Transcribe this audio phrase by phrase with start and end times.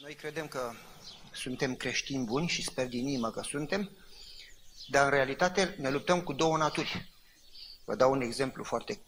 [0.00, 0.72] Noi credem că
[1.32, 3.90] suntem creștini buni și sper din inimă că suntem,
[4.86, 7.10] dar în realitate ne luptăm cu două naturi.
[7.84, 9.00] Vă dau un exemplu foarte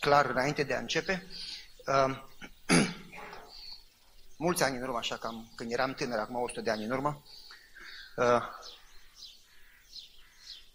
[0.00, 1.26] clar înainte de a începe.
[1.86, 2.18] Uh,
[4.36, 7.22] mulți ani în urmă, așa cam când eram tânăr, acum 100 de ani în urmă,
[8.16, 8.42] uh,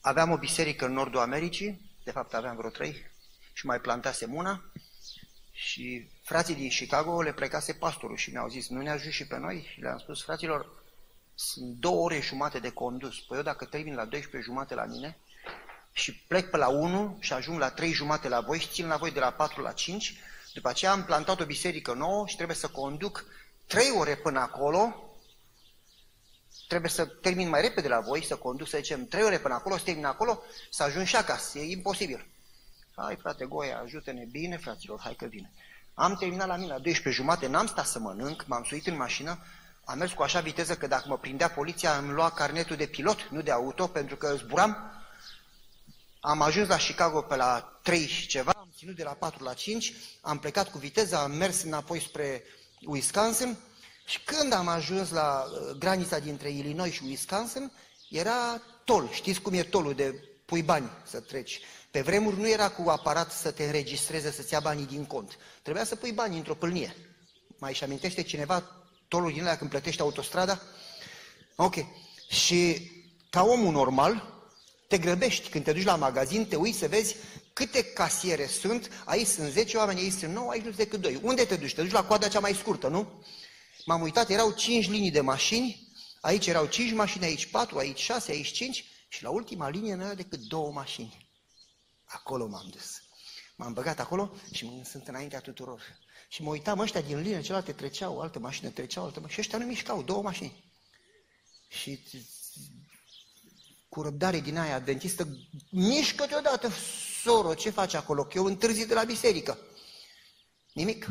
[0.02, 3.12] aveam o biserică în nordul Americii, de fapt aveam vreo trei,
[3.54, 4.72] și mai plantasem una,
[5.52, 9.38] și frații din Chicago le plecase pastorul și mi-au zis, nu ne ajut și pe
[9.38, 9.70] noi?
[9.73, 10.83] Și le-am spus, fraților,
[11.36, 13.19] sunt două ore jumate de condus.
[13.19, 15.18] Păi eu dacă termin la 12 jumate la mine
[15.92, 18.97] și plec pe la 1 și ajung la 3 jumate la voi și țin la
[18.97, 20.18] voi de la 4 la 5,
[20.54, 23.25] după aceea am plantat o biserică nouă și trebuie să conduc
[23.68, 25.11] 3 ore până acolo,
[26.68, 29.78] trebuie să termin mai repede la voi, să conduc, să zicem, 3 ore până acolo,
[29.78, 31.60] să termin acolo, să ajung și acasă.
[31.60, 32.28] E imposibil.
[32.95, 35.52] Hai, frate Goia, ajută-ne bine, fraților, hai că vine.
[36.00, 39.39] Am terminat la mine la 12 jumate, n-am stat să mănânc, m-am suit în mașină,
[39.83, 43.27] am mers cu așa viteză că dacă mă prindea poliția îmi lua carnetul de pilot,
[43.30, 44.91] nu de auto, pentru că zburam.
[46.19, 49.53] Am ajuns la Chicago pe la 3 și ceva, am ținut de la 4 la
[49.53, 52.44] 5, am plecat cu viteză, am mers înapoi spre
[52.81, 53.57] Wisconsin
[54.05, 57.72] și când am ajuns la uh, granița dintre Illinois și Wisconsin,
[58.09, 59.09] era tol.
[59.11, 61.61] Știți cum e tolul de pui bani să treci.
[61.98, 65.38] Pe vremuri nu era cu aparat să te înregistreze, să-ți ia banii din cont.
[65.62, 66.95] Trebuia să pui banii într-o pâlnie.
[67.58, 70.62] Mai își amintește cineva tolul din alea când plătești autostrada?
[71.56, 71.75] Ok.
[72.30, 72.92] Și
[73.30, 74.44] ca omul normal,
[74.88, 77.16] te grăbești când te duci la magazin, te uiți să vezi
[77.53, 81.20] câte casiere sunt, aici sunt 10 oameni, aici sunt 9, aici nu sunt decât 2.
[81.22, 81.73] Unde te duci?
[81.73, 83.23] Te duci la coada cea mai scurtă, nu?
[83.86, 88.31] M-am uitat, erau 5 linii de mașini, aici erau 5 mașini, aici 4, aici 6,
[88.31, 91.27] aici 5 și la ultima linie nu era decât două mașini.
[92.08, 93.02] Acolo m-am dus.
[93.55, 95.81] M-am băgat acolo și mă sunt înaintea tuturor.
[96.27, 99.33] Și mă uitam, ăștia din linie, celelalte treceau, o altă mașină treceau, altă mașină.
[99.33, 100.63] Și ăștia nu mișcau, două mașini.
[101.67, 102.00] Și
[103.89, 105.28] cu răbdare din aia adventistă,
[105.69, 106.69] mișcă-te odată,
[107.23, 108.24] soro, ce faci acolo?
[108.24, 109.57] Că eu întârzi de la biserică.
[110.74, 111.07] Nimic.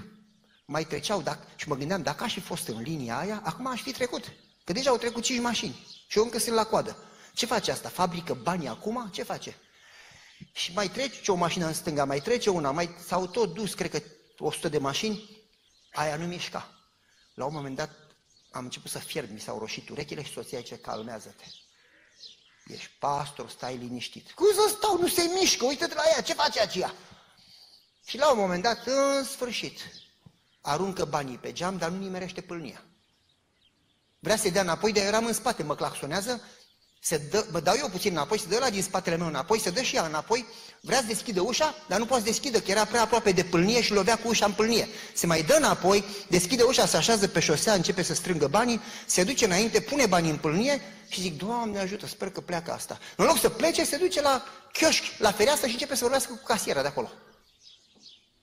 [0.64, 3.82] Mai treceau dacă, și mă gândeam, dacă aș fi fost în linia aia, acum aș
[3.82, 4.32] fi trecut.
[4.64, 6.96] Că deja au trecut cinci mașini și eu încă sunt la coadă.
[7.34, 7.88] Ce face asta?
[7.88, 9.08] Fabrică bani acum?
[9.12, 9.56] Ce face?
[10.52, 13.90] Și mai trece o mașină în stânga, mai trece una, mai s-au tot dus, cred
[13.90, 14.02] că
[14.38, 15.30] 100 de mașini,
[15.92, 16.70] aia nu mișca.
[17.34, 17.90] La un moment dat
[18.50, 21.44] am început să fierb, mi s-au roșit urechile și soția zice, calmează-te.
[22.66, 24.32] Ești pastor, stai liniștit.
[24.32, 24.98] Cum să stau?
[24.98, 26.94] Nu se mișcă, uite-te la ea, ce face aceea?
[28.06, 29.80] Și la un moment dat, în sfârșit,
[30.60, 32.84] aruncă banii pe geam, dar nu nimerește pâlnia.
[34.18, 36.42] Vrea să-i dea înapoi, dar eram în spate, mă claxonează
[37.08, 39.70] se dă, mă dau eu puțin înapoi, se dă la din spatele meu înapoi, se
[39.70, 40.46] dă și ea înapoi,
[40.80, 43.82] vrea să deschide ușa, dar nu poate să deschidă, că era prea aproape de pâlnie
[43.82, 44.88] și lovea cu ușa în pâlnie.
[45.14, 49.24] Se mai dă înapoi, deschide ușa, se așează pe șosea, începe să strângă banii, se
[49.24, 52.98] duce înainte, pune banii în pâlnie și zic, Doamne ajută, sper că pleacă asta.
[53.16, 56.44] În loc să plece, se duce la chioșc, la fereastră și începe să vorbească cu
[56.46, 57.10] casiera de acolo.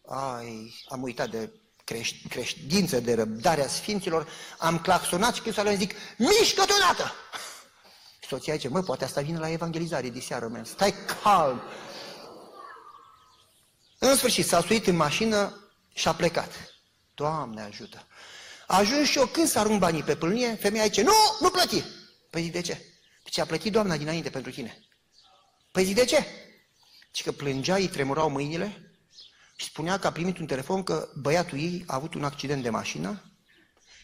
[0.07, 1.49] Ai, am uitat de
[1.83, 7.13] creș- creștință, de răbdarea sfinților, am claxonat și când să zic, mișcă-te odată!
[8.33, 10.63] Soția zice, mă, poate asta vine la evangelizare de seară, mea.
[10.63, 11.61] Stai calm.
[13.99, 16.51] În sfârșit, s-a suit în mașină și a plecat.
[17.13, 18.07] Doamne ajută.
[18.67, 21.83] A ajuns și eu când să arunc banii pe pâlnie, femeia zice, nu, nu plăti.
[22.29, 22.85] Păi zic, de ce?
[23.23, 24.79] Ce a plătit doamna dinainte pentru tine.
[25.71, 26.25] Păi zic, de ce?
[27.11, 28.91] Și că plângea, îi tremurau mâinile
[29.55, 32.69] și spunea că a primit un telefon că băiatul ei a avut un accident de
[32.69, 33.31] mașină,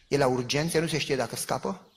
[0.07, 1.88] e la urgențe, nu se știe dacă scapă,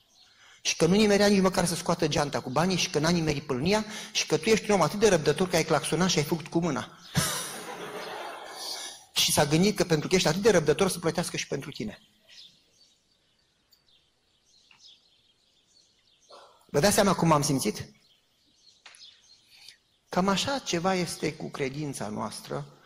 [0.65, 3.47] și că nu nimerea nici măcar să scoată geanta cu banii și că n-a nimerit
[3.47, 6.25] pâlnia și că tu ești un om atât de răbdător că ai claxonat și ai
[6.25, 6.99] făcut cu mâna.
[9.23, 11.99] și s-a gândit că pentru că ești atât de răbdător să plătească și pentru tine.
[16.67, 17.89] Vă dați seama cum am simțit?
[20.09, 22.82] Cam așa ceva este cu credința noastră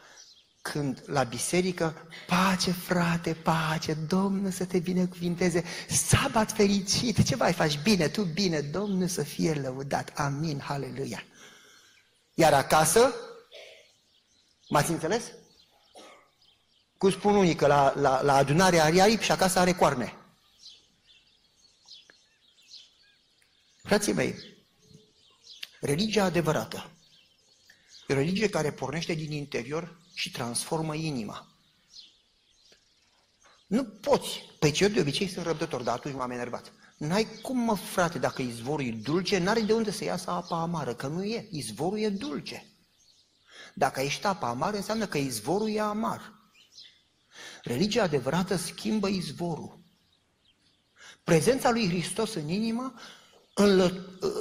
[0.72, 7.82] când la biserică, pace frate, pace, Domnul să te binecuvinteze, sabat fericit, ce mai faci?
[7.82, 11.24] Bine, tu bine, Domnul să fie lăudat, amin, haleluia.
[12.34, 13.14] Iar acasă,
[14.68, 15.22] m-ați înțeles?
[16.98, 20.14] Cum spun unii că la, la, la adunare are aripi și acasă are coarne.
[23.82, 24.34] Frații mei,
[25.80, 26.90] religia adevărată,
[28.06, 31.46] e o religie care pornește din interior și transformă inima.
[33.66, 34.42] Nu poți.
[34.58, 36.72] Pe ce eu de obicei sunt răbdător, dar atunci m-am enervat.
[36.96, 40.94] N-ai cum, mă, frate, dacă izvorul e dulce, n-are de unde să iasă apa amară,
[40.94, 41.48] că nu e.
[41.50, 42.66] Izvorul e dulce.
[43.74, 46.32] Dacă ești apa amară, înseamnă că izvorul e amar.
[47.62, 49.80] Religia adevărată schimbă izvorul.
[51.24, 52.94] Prezența lui Hristos în inimă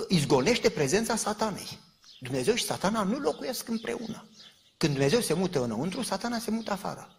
[0.07, 1.79] izgonește prezența satanei.
[2.19, 4.29] Dumnezeu și satana nu locuiesc împreună.
[4.77, 7.15] Când Dumnezeu se mută înăuntru, satana se mută afară.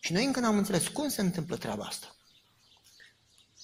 [0.00, 2.16] Și noi încă n-am înțeles cum se întâmplă treaba asta.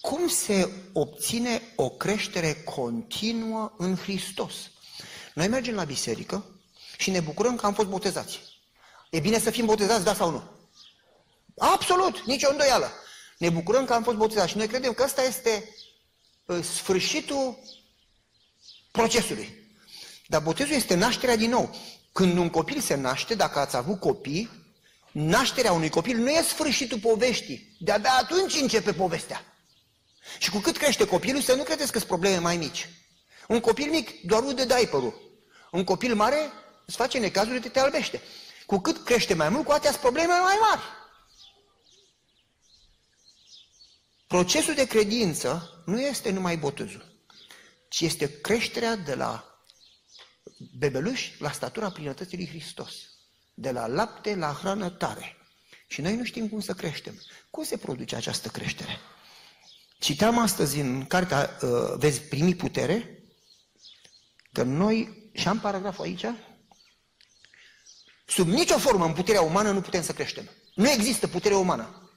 [0.00, 4.54] Cum se obține o creștere continuă în Hristos?
[5.34, 6.60] Noi mergem la biserică
[6.98, 8.40] și ne bucurăm că am fost botezați.
[9.10, 10.42] E bine să fim botezați, da sau nu?
[11.56, 12.92] Absolut, nicio îndoială.
[13.38, 15.74] Ne bucurăm că am fost botezați și noi credem că ăsta este
[16.46, 17.58] uh, sfârșitul
[18.90, 19.76] procesului.
[20.26, 21.74] Dar botezul este nașterea din nou.
[22.12, 24.50] Când un copil se naște, dacă ați avut copii,
[25.12, 27.76] nașterea unui copil nu e sfârșitul poveștii.
[27.78, 29.44] De-abia atunci începe povestea.
[30.38, 32.88] Și cu cât crește copilul, să nu credeți că sunt probleme mai mici.
[33.48, 35.20] Un copil mic doar de diaperul.
[35.70, 36.52] Un copil mare
[36.86, 38.22] îți face necazuri de te albește.
[38.66, 40.82] Cu cât crește mai mult, cu atâtea probleme mai mari.
[44.26, 47.04] Procesul de credință nu este numai botezul,
[47.88, 49.51] ci este creșterea de la
[50.82, 52.92] bebeluș la statura plinătății lui Hristos.
[53.54, 55.36] De la lapte la hrană tare.
[55.86, 57.22] Și noi nu știm cum să creștem.
[57.50, 58.98] Cum se produce această creștere?
[59.98, 63.22] Citeam astăzi în cartea uh, Vezi primi putere,
[64.52, 66.26] că noi, și am paragraful aici,
[68.26, 70.50] sub nicio formă în puterea umană nu putem să creștem.
[70.74, 72.10] Nu există putere umană.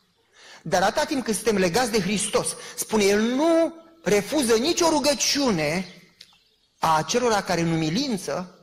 [0.63, 3.73] Dar atâta timp când suntem legați de Hristos, spune El, nu
[4.03, 5.85] refuză nicio rugăciune
[6.87, 8.59] a celor care în umilință,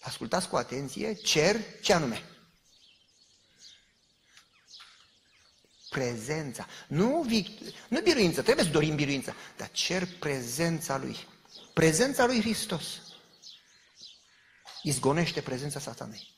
[0.00, 2.22] ascultați cu atenție, cer ce anume?
[5.88, 6.66] Prezența.
[6.88, 11.26] Nu, vict- nu biruință, trebuie să dorim biruință, dar cer prezența Lui.
[11.72, 12.84] Prezența Lui Hristos
[14.82, 16.35] izgonește prezența satanei.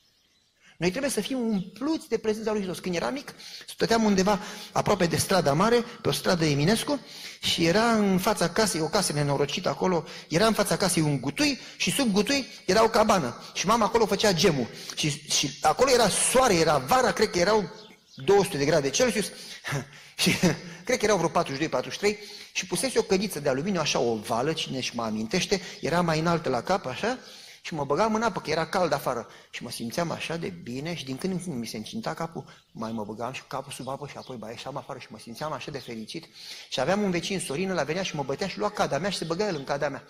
[0.79, 2.79] Noi trebuie să fim umpluți de prezența lui Hristos.
[2.79, 3.33] Când eram mic,
[3.67, 4.39] stăteam undeva
[4.71, 6.99] aproape de strada mare, pe o stradă Eminescu,
[7.39, 11.59] și era în fața casei, o casă nenorocită acolo, era în fața casei un gutui
[11.77, 13.43] și sub gutui era o cabană.
[13.53, 14.67] Și mama acolo făcea gemul.
[14.95, 17.69] Și, și acolo era soare, era vara, cred că erau
[18.15, 19.25] 200 de grade Celsius
[20.21, 20.31] și
[20.85, 22.17] cred că erau vreo 42-43
[22.53, 26.19] și pusese o cădiță de aluminiu, așa o vală, cine își mă amintește, era mai
[26.19, 27.19] înaltă la cap, așa,
[27.69, 29.27] și mă băgam în apă, că era cald afară.
[29.49, 32.45] Și mă simțeam așa de bine și din când în când mi se încinta capul,
[32.71, 35.51] mai mă băgam și capul sub apă și apoi ba ieșeam afară și mă simțeam
[35.51, 36.25] așa de fericit.
[36.69, 39.17] Și aveam un vecin, Sorin, la venea și mă bătea și lua cada mea și
[39.17, 40.03] se băga el în cada mea.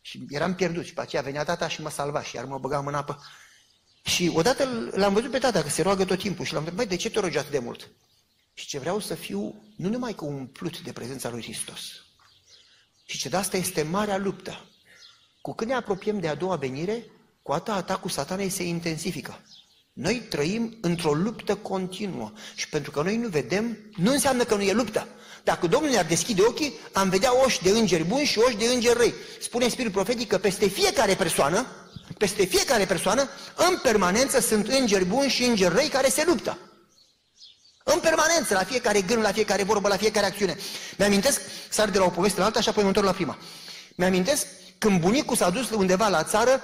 [0.00, 2.86] Și eram pierdut și pe aceea venea tata și mă salva și iar mă băgam
[2.86, 3.22] în apă.
[4.02, 6.96] Și odată l-am văzut pe tata că se roagă tot timpul și l-am întrebat, de
[6.96, 7.90] ce te rogi atât de mult?
[8.54, 11.80] Și ce vreau să fiu nu numai că umplut de prezența lui Hristos,
[13.04, 14.67] și ce de asta este marea luptă
[15.40, 17.04] cu cât ne apropiem de a doua venire,
[17.42, 19.40] cu atât atacul satanei se intensifică.
[19.92, 24.62] Noi trăim într-o luptă continuă și pentru că noi nu vedem, nu înseamnă că nu
[24.62, 25.08] e luptă.
[25.44, 28.98] Dacă Domnul ne-ar deschide ochii, am vedea oși de îngeri buni și oși de îngeri
[28.98, 29.14] răi.
[29.40, 31.66] Spune Spiritul Profetic că peste fiecare persoană,
[32.18, 36.58] peste fiecare persoană, în permanență sunt îngeri buni și îngeri răi care se luptă.
[37.84, 40.56] În permanență, la fiecare gând, la fiecare vorbă, la fiecare acțiune.
[40.98, 43.38] Mi-amintesc, sar de la o poveste la alta și apoi mă întorc la prima.
[43.96, 44.46] Mi-amintesc
[44.78, 46.62] când bunicul s-a dus undeva la țară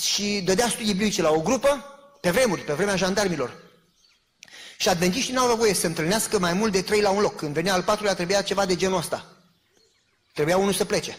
[0.00, 1.84] și dădea studii biblice la o grupă,
[2.20, 3.64] pe vremuri, pe vremea jandarmilor.
[4.76, 7.36] Și adventiștii n-au avut voie să se întâlnească mai mult de trei la un loc.
[7.36, 9.26] Când venea al patrulea, trebuia ceva de genul ăsta.
[10.32, 11.18] Trebuia unul să plece.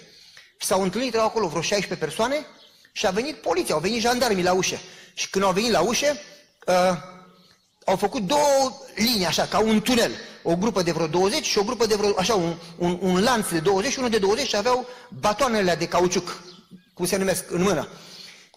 [0.57, 2.45] Și s-au întâlnit, erau acolo vreo 16 persoane
[2.91, 4.79] și a venit poliția, au venit jandarmii la ușă.
[5.13, 6.17] Și când au venit la ușă,
[6.65, 6.97] uh,
[7.85, 10.11] au făcut două linii, așa, ca un tunel
[10.49, 13.49] o grupă de vreo 20 și o grupă de vreo, așa, un, un, un lanț
[13.49, 14.87] de 20 și unul de 20 și aveau
[15.19, 16.43] batoanele de cauciuc,
[16.93, 17.87] cum se numesc, în mână.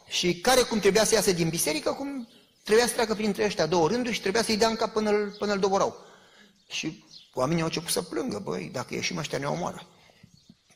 [0.08, 2.28] Și care cum trebuia să iasă din biserică, cum
[2.64, 5.34] trebuia să treacă printre ăștia două rânduri și trebuia să-i dea în cap până îl,
[5.38, 6.04] până îl doborau.
[6.68, 9.86] Și oamenii au început să plângă, băi, dacă ieșim ăștia ne omoară.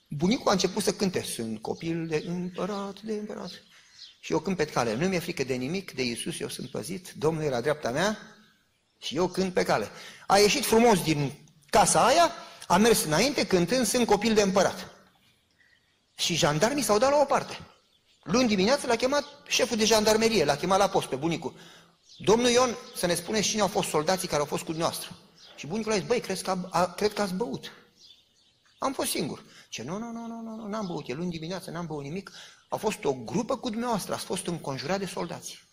[0.09, 3.51] Bunicul a început să cânte, sunt copil de împărat, de împărat.
[4.21, 7.13] Și eu cânt pe cale, nu mi-e frică de nimic, de Iisus eu sunt păzit,
[7.19, 8.19] Domnul e la dreapta mea,
[9.05, 9.89] și eu cânt pe cale.
[10.27, 11.33] A ieșit frumos din
[11.71, 12.33] casa aia,
[12.67, 14.91] a mers înainte cântând Sunt copil de împărat.
[16.15, 17.59] Și jandarmii s-au dat la o parte.
[18.23, 21.55] Luni dimineață l-a chemat șeful de jandarmerie, l-a chemat la post pe bunicul.
[22.17, 25.17] Domnul Ion, să ne spuneți cine au fost soldații care au fost cu dumneavoastră.
[25.57, 27.73] Și bunicul a zis, băi, cred că, a, a, cred că ați băut.
[28.79, 29.45] Am fost singur.
[29.69, 32.33] Ce, nu, nu, nu, nu, nu, nu, n-am băut, e luni dimineață, n-am băut nimic.
[32.69, 35.65] A fost o grupă cu dumneavoastră, ați fost înconjurat de soldați.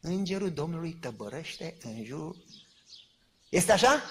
[0.00, 2.36] Îngerul Domnului tăbărăște în jur.
[3.48, 4.02] Este așa?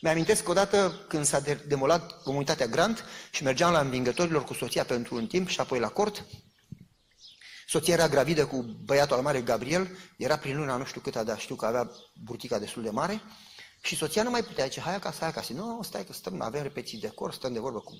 [0.00, 5.14] Mi-amintesc că odată când s-a demolat comunitatea Grant și mergeam la învingătorilor cu soția pentru
[5.14, 6.24] un timp și apoi la cort,
[7.68, 11.38] Soția era gravidă cu băiatul al mare Gabriel, era prin luna nu știu cât dar
[11.38, 11.90] știu că avea
[12.24, 13.22] burtica destul de mare
[13.82, 15.52] și soția nu mai putea zice, hai acasă, hai acasă.
[15.52, 17.92] Nu, stai că stăm, avem repetiții de cor, stăm de vorbă cu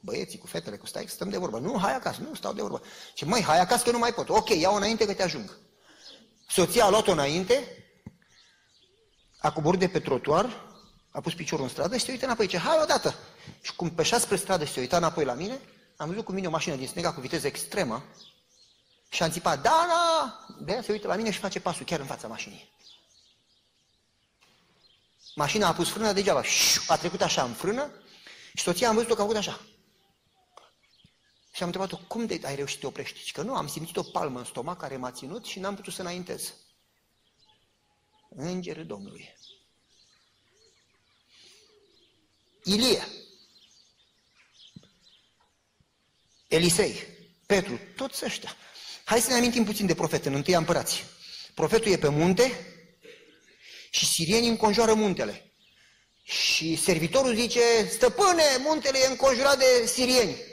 [0.00, 1.58] băieții, cu fetele, cu stai, stăm de vorbă.
[1.58, 2.82] Nu, hai acasă, nu, stau de vorbă.
[3.14, 4.28] Ce mai hai acasă că nu mai pot.
[4.28, 5.58] Ok, iau înainte că te ajung.
[6.48, 7.84] Soția a luat-o înainte,
[9.38, 10.72] a coborât de pe trotuar,
[11.10, 12.46] a pus piciorul în stradă și se uită înapoi.
[12.46, 13.14] Ce hai odată.
[13.60, 15.60] Și cum pășea spre stradă și se uita înapoi la mine,
[15.96, 18.04] am văzut cu mine o mașină din snega cu viteză extremă
[19.08, 20.46] și am țipat, Dana!
[20.60, 22.72] De aia se uită la mine și face pasul chiar în fața mașinii.
[25.34, 26.42] Mașina a pus frână degeaba,
[26.86, 27.90] a trecut așa în frână
[28.54, 29.60] și soția am văzut-o că a făcut așa.
[31.54, 33.32] Și am întrebat-o, cum de ai reușit să te oprești?
[33.32, 36.00] Că nu, am simțit o palmă în stomac care m-a ținut și n-am putut să
[36.00, 36.54] înaintez.
[38.28, 39.34] Îngerul Domnului.
[42.64, 43.08] Ilie,
[46.48, 47.02] Elisei,
[47.46, 48.56] Petru, toți ăștia.
[49.04, 51.04] Hai să ne amintim puțin de profet în întâia împărați.
[51.54, 52.66] Profetul e pe munte
[53.90, 55.52] și sirienii înconjoară muntele.
[56.22, 60.52] Și servitorul zice, stăpâne, muntele e înconjurat de sirieni.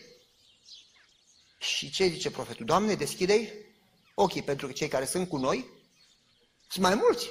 [1.61, 2.65] Și ce zice profetul?
[2.65, 3.49] Doamne, deschide-i
[4.13, 5.65] ochii pentru că cei care sunt cu noi
[6.69, 7.29] sunt mai mulți.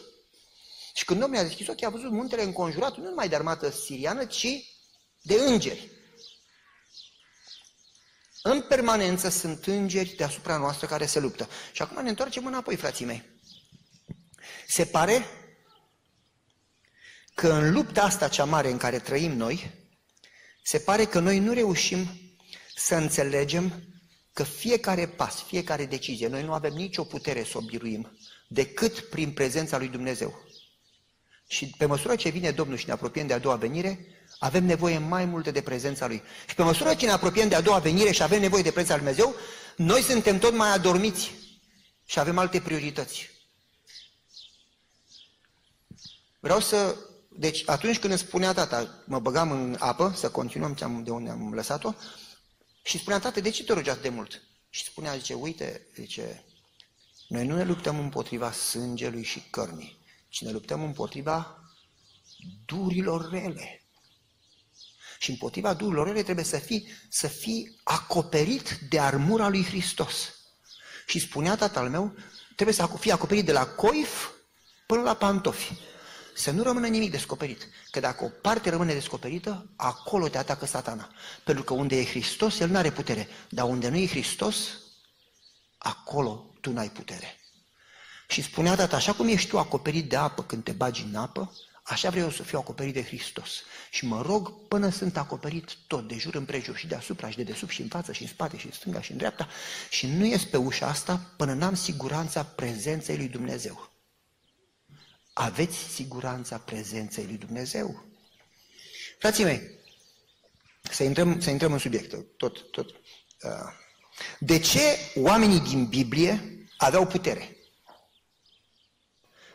[0.94, 4.24] Și când Domnul a deschis ochii, a văzut muntele înconjurat nu numai de armată siriană,
[4.24, 4.46] ci
[5.22, 5.90] de îngeri.
[8.42, 11.48] În permanență sunt îngeri deasupra noastră care se luptă.
[11.72, 13.22] Și acum ne întoarcem înapoi, frații mei.
[14.68, 15.26] Se pare
[17.34, 19.70] că în lupta asta cea mare în care trăim noi,
[20.62, 22.08] se pare că noi nu reușim
[22.74, 23.89] să înțelegem
[24.32, 28.18] că fiecare pas, fiecare decizie, noi nu avem nicio putere să o biruim
[28.48, 30.34] decât prin prezența lui Dumnezeu.
[31.46, 34.06] Și pe măsură ce vine Domnul și ne apropiem de a doua venire,
[34.38, 36.22] avem nevoie mai multe de prezența Lui.
[36.48, 39.02] Și pe măsură ce ne apropiem de a doua venire și avem nevoie de prezența
[39.02, 39.34] Lui Dumnezeu,
[39.76, 41.32] noi suntem tot mai adormiți
[42.06, 43.30] și avem alte priorități.
[46.40, 46.96] Vreau să...
[47.28, 51.54] Deci atunci când îmi spunea tata, mă băgam în apă, să continuăm de unde am
[51.54, 51.94] lăsat-o,
[52.90, 54.42] și spunea, tată, de ce te rogi atât de mult?
[54.70, 56.44] Și spunea, zice, uite, zice,
[57.28, 61.64] noi nu ne luptăm împotriva sângelui și cărnii, ci ne luptăm împotriva
[62.64, 63.84] durilor rele.
[65.18, 70.34] Și împotriva duhurilor rele trebuie să fii, să fii acoperit de armura lui Hristos.
[71.06, 72.14] Și spunea tatăl meu,
[72.54, 74.30] trebuie să fii acoperit de la coif
[74.86, 75.74] până la pantofi.
[76.34, 77.68] Să nu rămână nimic descoperit.
[77.90, 81.10] Că dacă o parte rămâne descoperită, acolo te atacă satana.
[81.44, 83.28] Pentru că unde e Hristos, El nu are putere.
[83.48, 84.56] Dar unde nu e Hristos,
[85.78, 87.36] acolo tu n-ai putere.
[88.28, 91.52] Și spunea tata, așa cum ești tu acoperit de apă când te bagi în apă,
[91.90, 93.50] Așa vreau să fiu acoperit de Hristos.
[93.90, 97.72] Și mă rog până sunt acoperit tot, de jur împrejur și deasupra și de desubt
[97.72, 99.48] și în față și în spate și în stânga și în dreapta
[99.90, 103.89] și nu ies pe ușa asta până n-am siguranța prezenței lui Dumnezeu.
[105.42, 108.04] Aveți siguranța prezenței lui Dumnezeu?
[109.18, 109.70] Frații mei,
[110.90, 112.90] să intrăm, să intrăm în subiect, tot, tot.
[112.90, 113.50] Uh,
[114.38, 114.80] de ce
[115.14, 117.56] oamenii din Biblie aveau putere?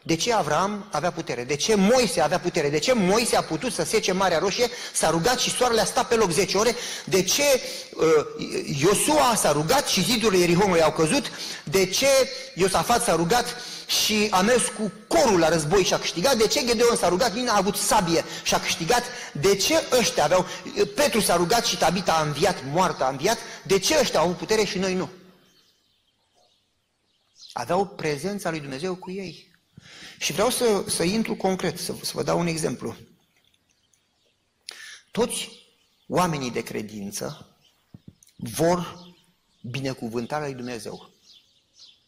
[0.03, 1.43] De ce Avram avea putere?
[1.43, 2.69] De ce Moise avea putere?
[2.69, 4.67] De ce Moise a putut să sece Marea Roșie?
[4.93, 6.75] S-a rugat și soarele a stat pe loc 10 ore?
[7.05, 11.31] De ce uh, Iosua s-a rugat și zidurile Ierihonului au căzut?
[11.63, 12.07] De ce
[12.55, 13.55] Iosafat s-a rugat
[13.87, 16.37] și a mers cu corul la război și a câștigat?
[16.37, 17.33] De ce Gedeon s-a rugat?
[17.33, 19.03] Nina a avut sabie și a câștigat?
[19.33, 20.45] De ce ăștia aveau...
[20.95, 23.37] Petru s-a rugat și Tabita a înviat, moartă a înviat?
[23.63, 25.09] De ce ăștia au avut putere și noi nu?
[27.53, 29.51] Aveau prezența lui Dumnezeu cu ei.
[30.19, 32.95] Și vreau să, să intru concret, să, să vă dau un exemplu.
[35.11, 35.49] Toți
[36.07, 37.57] oamenii de credință
[38.35, 38.99] vor
[39.61, 41.14] binecuvântarea lui Dumnezeu.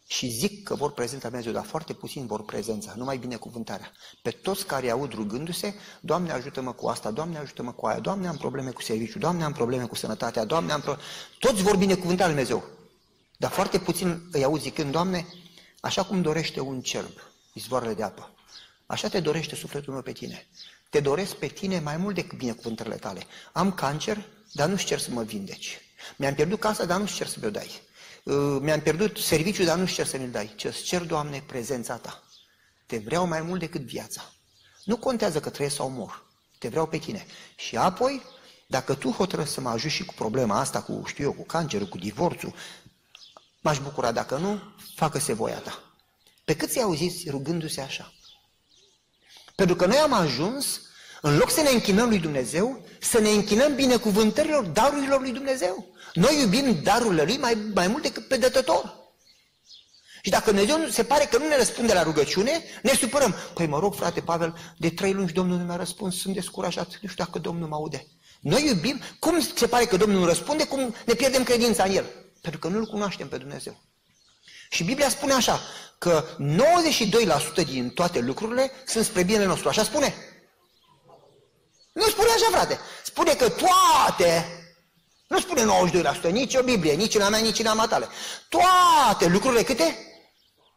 [0.10, 3.92] Și zic că vor prezența Dumnezeu, dar foarte puțin vor prezența, numai binecuvântarea.
[4.22, 8.38] Pe toți care aud rugându-se, Doamne ajută-mă cu asta, Doamne ajută-mă cu aia, Doamne am
[8.38, 11.08] probleme cu serviciu, Doamne am probleme cu sănătatea, Doamne am probleme...
[11.40, 12.64] Toți vor binecuvânta lui Dumnezeu.
[13.38, 15.26] Dar foarte puțin îi aud zicând, Doamne,
[15.80, 17.12] așa cum dorește un cerb
[17.54, 18.32] izvoarele de apă.
[18.86, 20.48] Așa te dorește sufletul meu pe tine.
[20.90, 23.24] Te doresc pe tine mai mult decât binecuvântările tale.
[23.54, 25.82] Am cancer, dar nu-ți cer să mă vindeci.
[26.16, 27.82] Mi-am pierdut casa, dar nu-ți cer să mi-o dai.
[28.28, 30.54] Uh, mi-am pierdut serviciul, dar nu-ți cer să mi-l dai.
[30.56, 32.24] Ce-ți cer, Doamne, prezența Ta.
[32.86, 34.32] Te vreau mai mult decât viața.
[34.84, 36.26] Nu contează că trăiesc sau mor.
[36.58, 37.26] Te vreau pe tine.
[37.56, 38.22] Și apoi,
[38.66, 41.88] dacă tu hotărăști să mă ajut și cu problema asta, cu, știu eu, cu cancerul,
[41.88, 42.54] cu divorțul,
[43.62, 44.12] m-aș bucura.
[44.12, 44.62] Dacă nu,
[44.96, 45.84] facă-se voia ta.
[46.46, 48.14] Pe cât ți auziți rugându-se așa?
[49.56, 50.82] Pentru că noi am ajuns,
[51.22, 55.97] în loc să ne închinăm lui Dumnezeu, să ne închinăm binecuvântărilor, darurilor lui Dumnezeu.
[56.14, 58.96] Noi iubim darurile lui mai, mai mult decât pe dătător.
[60.22, 63.36] Și dacă Dumnezeu se pare că nu ne răspunde la rugăciune, ne supărăm.
[63.54, 67.10] Păi mă rog, frate Pavel, de trei luni Domnul nu mi-a răspuns, sunt descurajat, nu
[67.10, 68.08] știu dacă Domnul mă aude.
[68.40, 72.06] Noi iubim, cum se pare că Domnul nu răspunde, cum ne pierdem credința în El?
[72.42, 73.82] Pentru că nu-L cunoaștem pe Dumnezeu.
[74.70, 75.60] Și Biblia spune așa,
[75.98, 76.26] că
[77.62, 79.70] 92% din toate lucrurile sunt spre binele nostru.
[79.70, 80.16] Așa spune?
[81.94, 82.80] Nu spune așa, frate.
[83.04, 84.46] Spune că toate,
[85.28, 85.66] nu spune
[86.30, 88.08] 92%, nici o Biblie, nici în a mea, nici în a mea tale.
[88.50, 89.98] Toate lucrurile câte?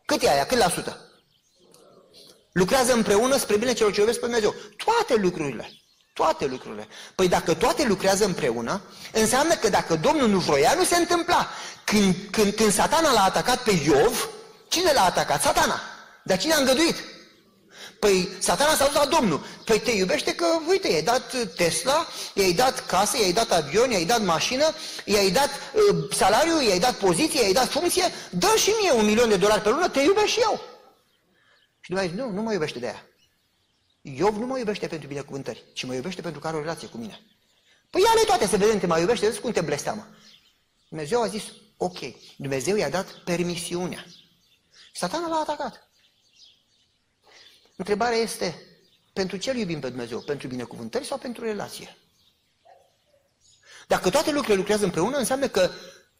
[0.05, 0.47] Cât e aia?
[0.47, 1.11] Cât la sută?
[2.53, 4.55] Lucrează împreună spre bine celor ce iubesc pe Dumnezeu.
[4.85, 5.71] Toate lucrurile.
[6.13, 6.89] Toate lucrurile.
[7.15, 11.49] Păi dacă toate lucrează împreună, înseamnă că dacă Domnul nu vroia, nu se întâmpla.
[11.85, 14.29] Când, când, când satana l-a atacat pe Iov,
[14.69, 15.43] cine l-a atacat?
[15.43, 15.81] Satana.
[16.23, 16.97] Dar cine a îngăduit?
[18.01, 19.45] Păi satana s-a dus la Domnul.
[19.65, 24.05] Păi te iubește că, uite, i-ai dat Tesla, i-ai dat casă, i-ai dat avion, i-ai
[24.05, 28.93] dat mașină, i-ai dat uh, salariu, i-ai dat poziție, i-ai dat funcție, dă și mie
[28.93, 30.61] un milion de dolari pe lună, te iubesc și eu.
[31.81, 33.07] Și Dumnezeu nu, nu mă iubește de aia.
[34.03, 36.97] Iov nu mă iubește pentru binecuvântări, ci mă iubește pentru că are o relație cu
[36.97, 37.21] mine.
[37.91, 40.09] Păi ia toate să vedem, te mai iubește, vezi cum te blesteamă.
[40.89, 41.43] Dumnezeu a zis,
[41.77, 41.99] ok,
[42.37, 44.05] Dumnezeu i-a dat permisiunea.
[44.93, 45.90] Satana l-a atacat.
[47.81, 48.63] Întrebarea este,
[49.13, 50.21] pentru ce îl iubim pe Dumnezeu?
[50.21, 51.97] Pentru binecuvântări sau pentru relație?
[53.87, 55.71] Dacă toate lucrurile lucrează împreună, înseamnă că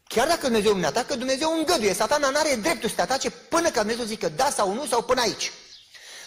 [0.07, 1.93] chiar dacă Dumnezeu ne atacă, Dumnezeu îngăduie.
[1.93, 5.03] Satana nu are dreptul să te atace până ca Dumnezeu zică da sau nu sau
[5.03, 5.51] până aici.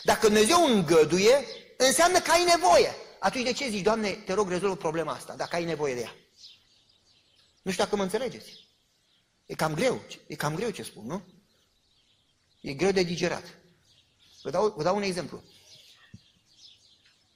[0.03, 2.95] Dacă Dumnezeu îngăduie, înseamnă că ai nevoie.
[3.19, 6.14] Atunci de ce zici, Doamne, te rog, rezolvă problema asta, dacă ai nevoie de ea?
[7.62, 8.69] Nu știu dacă mă înțelegeți.
[9.47, 11.23] E cam greu, e cam greu ce spun, nu?
[12.61, 13.45] E greu de digerat.
[14.44, 15.42] Vă dau, vă dau un exemplu.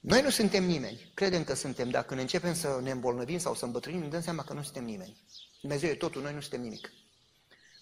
[0.01, 1.11] Noi nu suntem nimeni.
[1.15, 4.43] Credem că suntem, dar când începem să ne îmbolnăvim sau să îmbătrânim, ne dăm seama
[4.43, 5.23] că nu suntem nimeni.
[5.61, 6.93] Dumnezeu e totul, noi nu suntem nimic.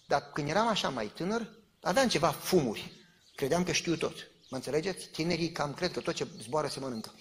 [0.07, 2.93] Dar când eram așa mai tânăr, aveam ceva fumuri.
[3.35, 4.15] Credeam că știu tot.
[4.49, 5.09] Mă înțelegeți?
[5.09, 7.15] Tinerii cam cred că tot ce zboară se mănâncă.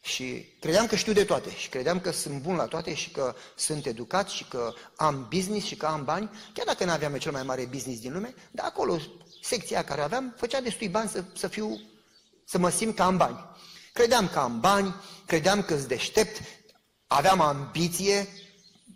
[0.00, 3.34] Și credeam că știu de toate și credeam că sunt bun la toate și că
[3.56, 7.32] sunt educat și că am business și că am bani, chiar dacă nu aveam cel
[7.32, 8.98] mai mare business din lume, dar acolo,
[9.40, 11.80] secția care aveam, făcea destui bani să, să fiu,
[12.44, 13.38] să mă simt că am bani.
[13.92, 14.94] Credeam că am bani,
[15.26, 16.40] credeam că sunt deștept,
[17.06, 18.28] aveam ambiție,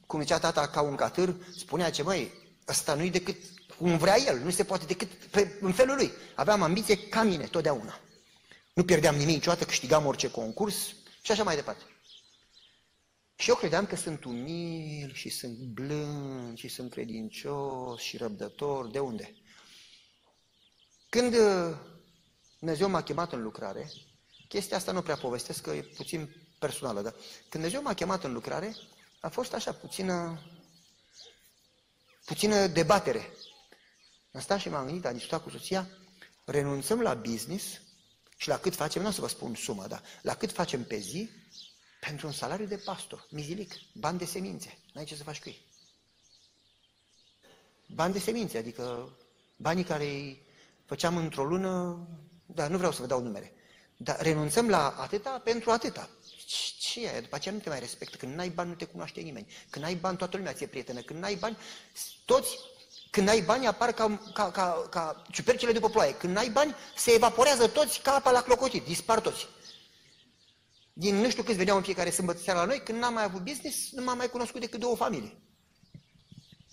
[0.07, 2.33] cum zicea tata ca un catâr, spunea ce, măi,
[2.69, 3.37] ăsta nu-i decât
[3.79, 6.11] cum vrea el, nu se poate decât pe, în felul lui.
[6.35, 8.01] Aveam ambiție ca mine, totdeauna.
[8.75, 10.77] Nu pierdeam nimic niciodată, câștigam orice concurs
[11.23, 11.83] și așa mai departe.
[13.37, 18.91] Și eu credeam că sunt umil și sunt blând și sunt credincios și răbdător.
[18.91, 19.35] De unde?
[21.15, 21.77] Când uh,
[22.59, 23.91] Dumnezeu m-a chemat în lucrare,
[24.49, 28.33] chestia asta nu prea povestesc, că e puțin personală, dar când Dumnezeu m-a chemat în
[28.33, 28.77] lucrare,
[29.21, 30.43] a fost așa, puțină,
[32.25, 33.31] puțină debatere.
[34.33, 35.89] Am stat și m-am gândit, am discutat cu soția,
[36.45, 37.81] renunțăm la business
[38.37, 40.99] și la cât facem, nu o să vă spun suma, dar la cât facem pe
[40.99, 41.31] zi,
[42.01, 45.67] pentru un salariu de pastor, mizilic, bani de semințe, n-ai ce să faci cu ei.
[47.87, 49.17] Bani de semințe, adică
[49.57, 50.44] banii care îi
[50.87, 51.99] făceam într-o lună,
[52.47, 53.53] dar nu vreau să vă dau numere,
[53.97, 56.09] dar renunțăm la atâta pentru atâta.
[56.79, 57.21] Ce e?
[57.21, 58.17] După aceea nu te mai respectă.
[58.17, 59.47] Când n-ai bani, nu te cunoaște nimeni.
[59.71, 61.01] Când ai bani, toată lumea ți-e prietenă.
[61.01, 61.57] Când n-ai bani,
[62.25, 62.59] toți
[63.11, 66.15] când ai bani, apar ca, ca, ca, ca ciupercile după ploaie.
[66.15, 69.49] Când ai bani, se evaporează toți ca apa la clocotit, dispar toți.
[70.93, 73.41] Din nu știu câți veneau în fiecare sâmbătă seara la noi, când n-am mai avut
[73.41, 75.43] business, nu m-am mai cunoscut decât două familii.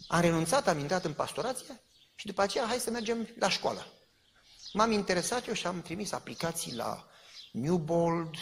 [0.08, 1.82] Am renunțat, am intrat în pastorație
[2.16, 4.01] și după aceea hai să mergem la școală.
[4.74, 7.06] M-am interesat eu și am trimis aplicații la
[7.52, 8.36] Newbold,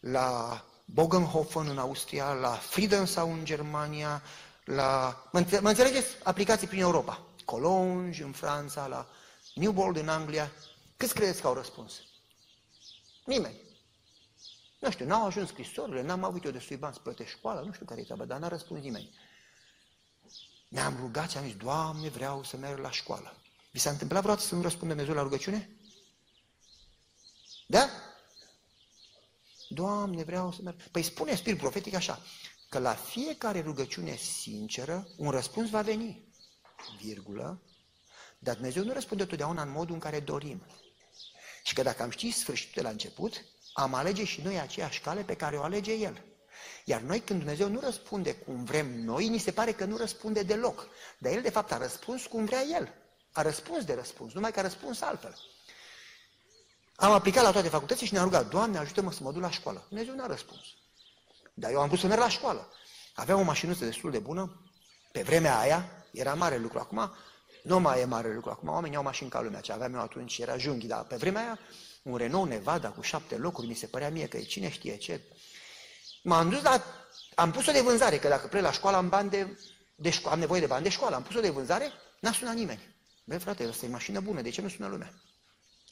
[0.00, 4.22] la Bogenhofen în Austria, la Friedensau în Germania,
[4.64, 5.22] la...
[5.32, 6.16] Mă înțelegeți?
[6.22, 7.20] Aplicații prin Europa.
[7.44, 9.08] Colonge în Franța, la
[9.54, 10.50] Newbold în Anglia.
[10.96, 11.92] Câți credeți că au răspuns?
[13.24, 13.60] Nimeni.
[14.78, 17.86] Nu știu, n-au ajuns scrisorile, n-am avut eu destui bani să plătesc școala, nu știu
[17.86, 19.14] care e treaba, dar n-a răspuns nimeni.
[20.68, 23.36] Ne-am rugat și am zis, Doamne, vreau să merg la școală.
[23.74, 25.70] Vi s-a întâmplat vreodată să nu răspundă Dumnezeu la rugăciune?
[27.66, 27.88] Da?
[29.68, 30.82] Doamne, vreau să merg.
[30.82, 32.22] Păi spune spirit profetic așa,
[32.68, 36.28] că la fiecare rugăciune sinceră un răspuns va veni
[37.00, 37.62] virgulă,
[38.38, 40.66] dar Dumnezeu nu răspunde totdeauna în modul în care dorim.
[41.64, 45.22] Și că dacă am ști sfârșitul de la început, am alege și noi aceeași cale
[45.22, 46.24] pe care o alege El.
[46.84, 50.42] Iar noi când Dumnezeu nu răspunde cum vrem noi, ni se pare că nu răspunde
[50.42, 50.88] deloc.
[51.18, 53.02] Dar El de fapt a răspuns cum vrea El.
[53.34, 55.36] A răspuns de răspuns, numai că a răspuns altfel.
[56.96, 59.84] Am aplicat la toate facultățile și ne-am rugat, Doamne, ajută-mă să mă duc la școală.
[59.88, 60.60] Dumnezeu n-a răspuns.
[61.54, 62.68] Dar eu am vrut să merg la școală.
[63.14, 64.60] Aveam o mașinuță destul de bună,
[65.12, 66.78] pe vremea aia, era mare lucru.
[66.78, 67.14] Acum,
[67.62, 68.50] Nu mai e mare lucru.
[68.50, 69.60] Acum oamenii au mașini ca lumea.
[69.60, 71.58] Ce aveam eu atunci era junghi, dar pe vremea aia
[72.02, 75.20] un Renault Nevada cu șapte locuri, mi se părea mie că e cine știe ce.
[76.22, 76.84] M-am dus la...
[77.34, 79.58] Am pus-o de vânzare, că dacă plec la școală am bani de,
[79.94, 81.14] de șco- am nevoie de bani de școală.
[81.14, 82.93] Am pus-o de vânzare, n-a sunat nimeni.
[83.24, 85.12] Băi frate, asta e mașină bună, de ce nu sună lumea?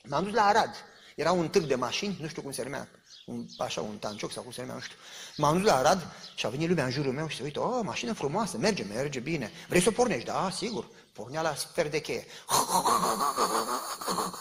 [0.05, 0.75] M-am dus la Arad.
[1.17, 2.89] Era un târg de mașini, nu știu cum se numea,
[3.27, 4.97] un, așa, un tancioc sau cum se numea, nu știu.
[5.37, 7.81] M-am dus la Arad și a venit lumea în jurul meu și se uită, oh,
[7.83, 9.51] mașină frumoasă, merge, merge bine.
[9.69, 10.25] Vrei să o pornești?
[10.25, 10.91] Da, sigur.
[11.13, 12.27] Pornea la sper de cheie.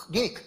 [0.07, 0.41] Nimic.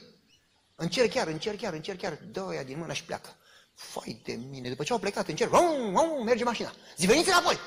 [0.74, 3.36] Încerc chiar, încerc chiar, încerc chiar, dă din mână și pleacă.
[3.74, 6.72] Fai de mine, după ce au plecat, încerc, om, om, merge mașina.
[6.96, 7.58] Zi, veniți înapoi!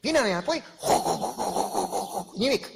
[0.00, 0.62] Vine înapoi,
[2.34, 2.66] nimic.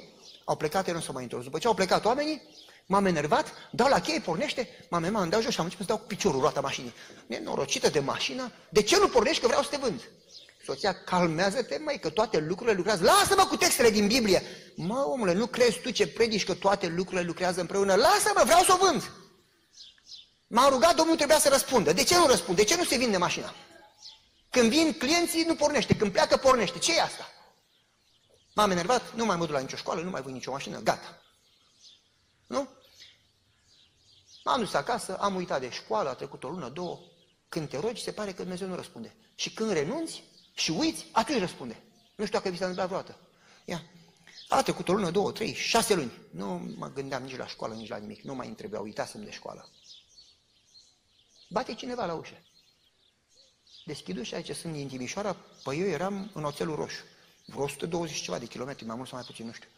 [0.49, 1.43] Au plecat, el nu s-au mai întors.
[1.43, 2.41] După ce au plecat oamenii,
[2.85, 5.97] m-am enervat, dau la cheie, pornește, m-am m dau jos și am început să dau
[6.01, 6.93] cu piciorul roata mașinii.
[7.27, 10.09] Nenorocită de mașină, de ce nu pornești că vreau să te vând?
[10.65, 13.03] Soția, calmează-te, mai că toate lucrurile lucrează.
[13.03, 14.43] Lasă-mă cu textele din Biblie.
[14.75, 17.95] Mă, omule, nu crezi tu ce predici că toate lucrurile lucrează împreună?
[17.95, 19.11] Lasă-mă, vreau să o vând.
[20.47, 21.93] M-a rugat, Domnul trebuia să răspundă.
[21.93, 22.61] De ce nu răspunde?
[22.61, 23.53] De ce nu se vinde mașina?
[24.49, 25.95] Când vin clienții, nu pornește.
[25.95, 26.77] Când pleacă, pornește.
[26.77, 27.27] Ce e asta?
[28.59, 31.21] M-am enervat, nu mai mă duc la nicio școală, nu mai vând nicio mașină, gata.
[32.47, 32.69] Nu?
[34.43, 36.99] M-am dus acasă, am uitat de școală, a trecut o lună, două.
[37.49, 39.15] Când te rogi, se pare că Dumnezeu nu răspunde.
[39.35, 41.83] Și când renunți și uiți, atunci răspunde.
[42.15, 43.27] Nu știu dacă vi s-a întâmplat vreodată.
[43.65, 43.83] Ia.
[44.47, 46.11] A trecut o lună, două, trei, șase luni.
[46.31, 48.21] Nu mă gândeam nici la școală, nici la nimic.
[48.21, 49.69] Nu mai îmi trebuia, uitasem de școală.
[51.49, 52.43] Bate cineva la ușă.
[53.85, 57.03] Deschid ușa, ce sunt din Timișoara, păi eu eram în oțelul roșu.
[57.49, 59.69] Vreo 120 ceva de kilometri, mai mult sau mai puțin, nu știu.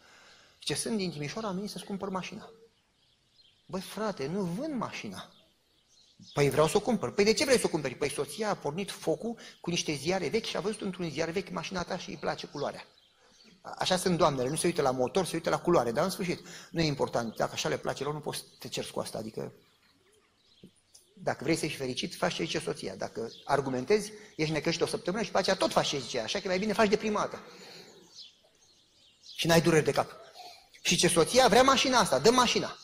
[0.58, 2.50] Ce sunt din Timișoara, am venit să-ți cumpăr mașina.
[3.66, 5.30] Băi, frate, nu vând mașina.
[6.32, 7.12] Păi vreau să o cumpăr.
[7.12, 7.94] Păi de ce vrei să o cumperi?
[7.94, 11.50] Păi soția a pornit focul cu niște ziare vechi și a văzut într-un ziar vechi
[11.50, 12.86] mașina ta și îi place culoarea.
[13.60, 16.46] Așa sunt doamnele, nu se uită la motor, se uită la culoare, dar în sfârșit
[16.70, 17.36] nu e important.
[17.36, 19.18] Dacă așa le place lor, nu poți să te cerți cu asta.
[19.18, 19.52] Adică
[21.22, 22.94] dacă vrei să ești fericit, faci ce zice soția.
[22.94, 26.48] Dacă argumentezi, ești necășit o săptămână și pe aceea tot faci ce zice Așa că
[26.48, 27.42] mai bine faci de prima dată.
[29.36, 30.10] Și n-ai dureri de cap.
[30.82, 32.78] Și ce soția vrea mașina asta, dă mașina.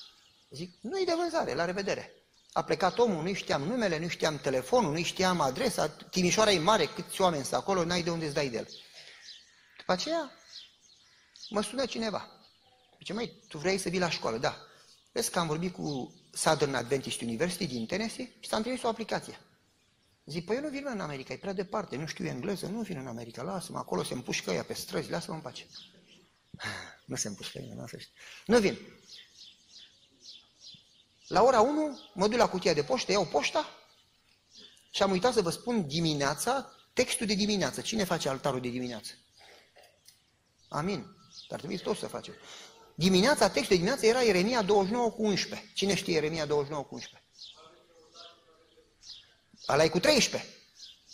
[0.51, 2.13] Zic, nu-i de vânzare, la revedere.
[2.53, 6.87] A plecat omul, nu știam numele, nu știam telefonul, nu știam adresa, Timișoara e mare,
[6.87, 8.69] câți oameni sunt acolo, n-ai de unde îți dai de el.
[9.79, 10.33] După aceea,
[11.49, 12.29] mă sună cineva.
[12.99, 14.39] Zice, măi, tu vrei să vii la școală?
[14.39, 14.57] Da.
[15.13, 19.41] Vezi că am vorbit cu Southern Adventist University din Tennessee și s-am trimis o aplicație.
[20.25, 22.97] Zic, păi eu nu vin în America, e prea departe, nu știu engleză, nu vin
[22.99, 25.67] în America, lasă-mă, acolo se împușcă ea pe străzi, lasă-mă în pace.
[27.07, 27.97] Nu se împușcă ea, lasă
[28.47, 28.79] Nu vin.
[31.27, 33.69] La ora 1 mă duc la cutia de poștă, iau poșta
[34.91, 37.81] și am uitat să vă spun dimineața, textul de dimineață.
[37.81, 39.13] Cine face altarul de dimineață?
[40.69, 41.17] Amin.
[41.49, 42.35] Dar trebuie tot să facem.
[42.99, 45.71] Dimineața, textul de dimineață era Ieremia 29 cu 11.
[45.75, 47.29] Cine știe Ieremia 29 cu 11?
[49.67, 50.51] Ala e cu 13,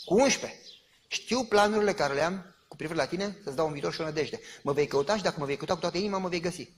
[0.05, 0.61] cu 11.
[1.09, 4.41] Știu planurile care le-am cu privire la tine, să-ți dau un viitor și o nădejde.
[4.63, 6.73] Mă vei căuta și dacă mă vei căuta cu toată inima, mă vei găsi.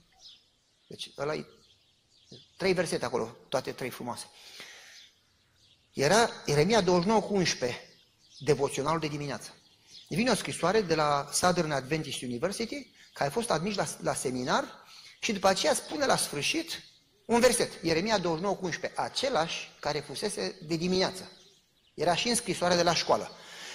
[0.87, 1.45] Deci ăla e
[2.57, 4.25] trei versete acolo, toate trei frumoase.
[5.93, 7.81] Era Ieremia 29 cu 11,
[8.39, 9.53] devoționalul de dimineață.
[10.07, 14.85] Vine o scrisoare de la Southern Adventist University, care a fost admis la, la seminar
[15.19, 16.81] și după aceea spune la sfârșit
[17.25, 21.31] un verset, Ieremia 29 cu 11, același care fusese de dimineață.
[21.93, 23.31] Era și în scrisoarea de la școală.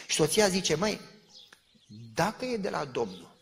[0.07, 1.01] Și soția zice, măi,
[2.15, 3.35] dacă e de la Domnul,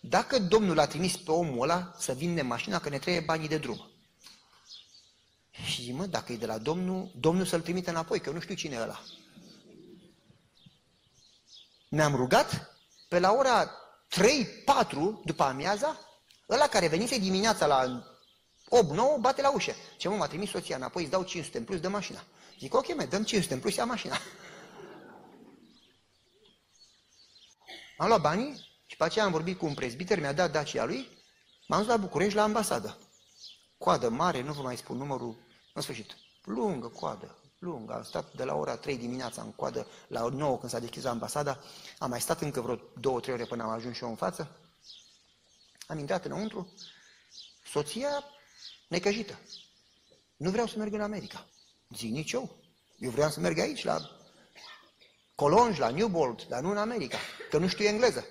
[0.00, 3.58] dacă Domnul a trimis pe omul ăla să vinde mașina, că ne trebuie banii de
[3.58, 3.90] drum.
[5.50, 8.40] Și zic, mă, dacă e de la Domnul, Domnul să-l trimite înapoi, că eu nu
[8.40, 9.02] știu cine e ăla.
[11.88, 12.76] Ne-am rugat,
[13.08, 13.70] pe la ora
[14.10, 16.00] 3-4 după amiaza,
[16.48, 18.04] ăla care venise dimineața la
[18.64, 19.72] 8-9, bate la ușă.
[19.96, 22.24] Ce mă, m-a trimis soția înapoi, îți dau 500 în plus de mașina.
[22.58, 24.16] Zic, ok, mai dăm 500 în plus, ia mașina.
[27.98, 31.08] Am luat banii și pe aceea am vorbit cu un prezbiter, mi-a dat Dacia lui,
[31.66, 32.98] m-am dus la București, la ambasadă.
[33.78, 35.36] Coadă mare, nu vă mai spun numărul,
[35.74, 37.94] în sfârșit, lungă coadă, lungă.
[37.94, 41.58] Am stat de la ora 3 dimineața în coadă, la 9 când s-a deschis ambasada,
[41.98, 44.50] am mai stat încă vreo două, trei ore până am ajuns și eu în față.
[45.86, 46.72] Am intrat înăuntru,
[47.64, 48.24] soția
[48.88, 49.38] necăjită.
[50.36, 51.46] Nu vreau să merg în America.
[51.96, 52.56] Zic nici eu.
[52.98, 54.10] Eu vreau să merg aici, la
[55.34, 57.18] Colonj, la Newbold, dar nu în America,
[57.50, 58.24] că nu știu engleză.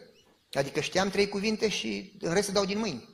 [0.52, 3.13] Adică știam trei cuvinte și în rest să dau din mâini.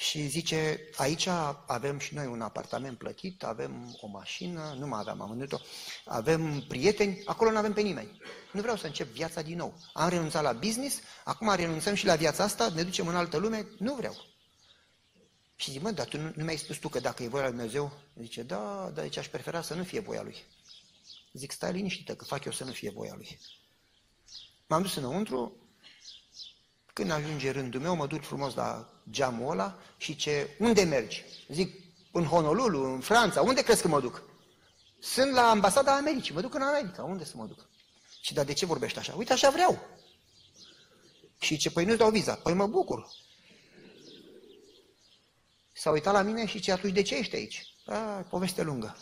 [0.00, 1.26] Și zice, aici
[1.66, 5.58] avem și noi un apartament plătit, avem o mașină, nu mai aveam, am vândut-o,
[6.04, 8.20] avem prieteni, acolo nu avem pe nimeni.
[8.52, 9.78] Nu vreau să încep viața din nou.
[9.92, 13.68] Am renunțat la business, acum renunțăm și la viața asta, ne ducem în altă lume,
[13.78, 14.16] nu vreau.
[15.56, 17.52] Și zic, mă, dar tu nu, nu mi-ai spus tu că dacă e voia lui
[17.52, 17.92] Dumnezeu?
[18.20, 20.36] Zice, da, dar de deci aș prefera să nu fie voia lui.
[21.32, 23.38] Zic, stai liniștită, că fac eu să nu fie voia lui.
[24.66, 25.56] M-am dus înăuntru,
[26.92, 31.24] când ajunge rândul meu, mă duc frumos la geamul ăla și ce, unde mergi?
[31.48, 31.80] Zic,
[32.12, 34.22] în Honolulu, în Franța, unde crezi că mă duc?
[34.98, 37.68] Sunt la ambasada Americii, mă duc în America, unde să mă duc?
[38.20, 39.14] Și dar de ce vorbești așa?
[39.16, 39.78] Uite, așa vreau.
[41.40, 42.34] Și ce, păi nu-ți dau viza.
[42.34, 43.08] Păi mă bucur.
[45.72, 47.74] S-a uitat la mine și ce atunci de ce ești aici?
[47.86, 47.96] A,
[48.30, 48.96] poveste lungă.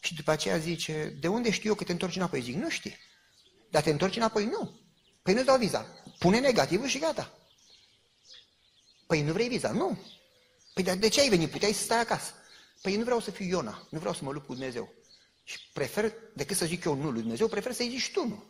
[0.00, 2.40] Și după aceea zice, de unde știu eu că te întorci înapoi?
[2.40, 2.96] Zic, nu știi.
[3.70, 4.44] Dar te întorci înapoi?
[4.44, 4.80] Nu.
[5.22, 5.86] Păi nu-ți dau viza.
[6.24, 7.32] Pune negativul și gata.
[9.06, 9.70] Păi nu vrei viza?
[9.70, 9.98] Nu.
[10.74, 11.50] Păi dar de ce ai venit?
[11.50, 12.32] Puteai să stai acasă.
[12.82, 14.92] Păi nu vreau să fiu Iona, nu vreau să mă lupt cu Dumnezeu.
[15.44, 18.44] Și prefer, decât să zic eu nu lui Dumnezeu, prefer să-i zici tu nu.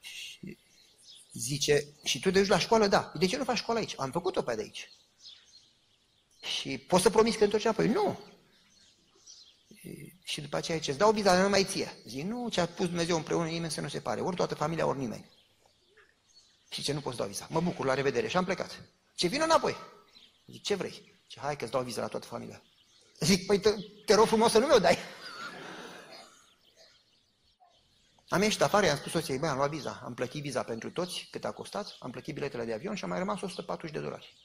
[0.00, 0.58] Și
[1.32, 2.86] zice, și tu te duci la școală?
[2.86, 3.12] Da.
[3.18, 3.94] De ce nu faci școală aici?
[3.96, 4.90] Am făcut-o pe de aici.
[6.42, 7.88] Și poți să promiți că întorci înapoi?
[7.88, 8.18] Nu.
[10.28, 11.92] Și după aceea ce îți dau viza, nu mai ție.
[12.04, 14.20] Zic, nu, ce a pus Dumnezeu împreună, nimeni să nu se pare.
[14.20, 15.30] Ori toată familia, ori nimeni.
[16.68, 17.46] Și ce nu poți da viza.
[17.50, 18.28] Mă bucur, la revedere.
[18.28, 18.82] Și am plecat.
[19.14, 19.76] Ce vină înapoi?
[20.46, 21.20] Zic, ce vrei?
[21.26, 22.62] Ce hai că-ți dau viza la toată familia.
[23.20, 23.70] Zic, păi te,
[24.04, 24.98] te rog frumos să nu mi-o dai.
[28.28, 31.28] Am ieșit afară, i-am spus soției, băi, am luat viza, am plătit viza pentru toți,
[31.30, 34.36] cât a costat, am plătit biletele de avion și am mai rămas 140 de dolari.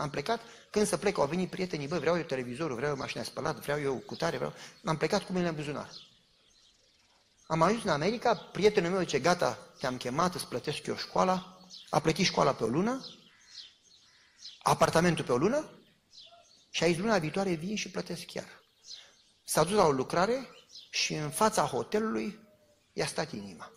[0.00, 3.22] Am plecat, când să plec, au venit prietenii, bă, vreau eu televizorul, vreau eu mașina
[3.22, 4.54] spălat, vreau eu cutare, vreau...
[4.84, 5.90] Am plecat cu mine în buzunar.
[7.46, 11.60] Am ajuns în America, prietenul meu zice, gata, te-am chemat, îți plătesc eu școala,
[11.90, 13.04] a plătit școala pe o lună,
[14.62, 15.70] apartamentul pe o lună
[16.70, 18.62] și aici luna viitoare vin și plătesc chiar.
[19.44, 20.48] S-a dus la o lucrare
[20.90, 22.38] și în fața hotelului
[22.92, 23.72] i-a stat inima.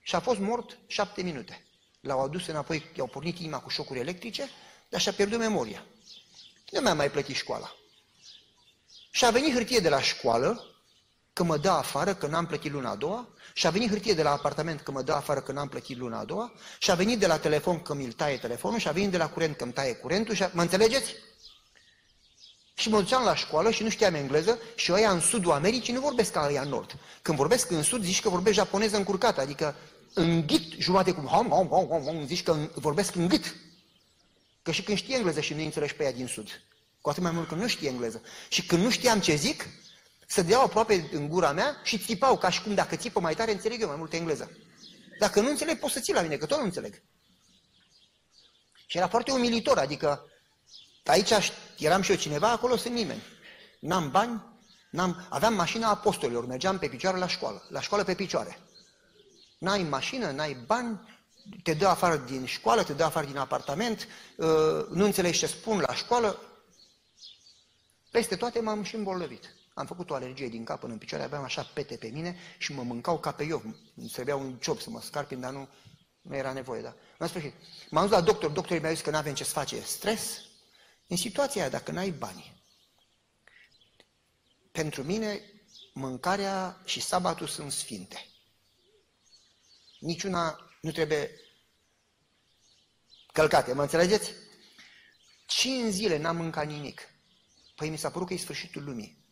[0.00, 1.65] Și a fost mort șapte minute.
[2.06, 4.50] L-au adus înapoi, i-au pornit inima cu șocuri electrice,
[4.88, 5.84] dar și-a pierdut memoria.
[6.70, 7.72] Nu mi-a mai plătit școala.
[9.10, 10.64] Și a venit hârtie de la școală,
[11.32, 14.22] că mă dă afară, că n-am plătit luna a doua, și a venit hârtie de
[14.22, 17.18] la apartament că mă dă afară că n-am plătit luna a doua, și a venit
[17.18, 19.72] de la telefon că mi-l taie telefonul, și a venit de la curent că îmi
[19.72, 20.50] taie curentul, și a...
[20.52, 21.14] mă înțelegeți?
[22.74, 26.00] Și mă duceam la școală și nu știam engleză și ăia în sudul Americii nu
[26.00, 26.96] vorbesc ca ăia în nord.
[27.22, 29.74] Când vorbesc în sud, zici că vorbesc japoneză încurcată, adică
[30.18, 33.56] în ghit jumate cum hom, hom, hom, hom, hom, zici că vorbesc în gât.
[34.62, 36.62] Că și când știi engleză și nu înțelegi pe ea din sud.
[37.00, 38.22] Cu atât mai mult că nu știe engleză.
[38.48, 39.68] Și când nu știam ce zic,
[40.26, 43.52] să deau aproape în gura mea și țipau, ca și cum dacă țipă mai tare,
[43.52, 44.50] înțeleg eu mai mult engleză.
[45.18, 47.02] Dacă nu înțeleg, poți să ții la mine, că tot nu înțeleg.
[48.86, 50.30] Și era foarte umilitor, adică
[51.04, 51.32] aici
[51.78, 53.22] eram și eu cineva, acolo sunt nimeni.
[53.80, 54.42] N-am bani,
[54.90, 58.58] n-am, aveam mașina apostolilor, mergeam pe picioare la școală, la școală pe picioare.
[59.66, 61.00] N-ai mașină, n-ai bani,
[61.62, 64.46] te dă afară din școală, te dă afară din apartament, uh,
[64.90, 66.40] nu înțelegi ce spun la școală.
[68.10, 69.54] Peste toate m-am și îmbolnăvit.
[69.74, 72.72] Am făcut o alergie din cap până în picioare, aveam așa pete pe mine și
[72.72, 73.62] mă mâncau ca pe eu.
[73.96, 75.68] Îmi trebuia un job să mă scarpin, dar nu,
[76.20, 76.82] nu era nevoie.
[76.82, 76.94] Da.
[77.18, 77.54] În sfârșit,
[77.90, 80.40] m-am dus la doctor, doctorul mi-a zis că nu avem ce să face stres.
[81.06, 82.62] În situația aia, dacă n-ai bani,
[84.72, 85.40] pentru mine
[85.92, 88.26] mâncarea și sabatul sunt sfinte.
[90.06, 91.30] Niciuna nu trebuie
[93.32, 94.32] călcate, mă înțelegeți?
[95.46, 97.00] Cinci zile n-am mâncat nimic.
[97.76, 99.24] Păi mi s-a părut că e sfârșitul lumii.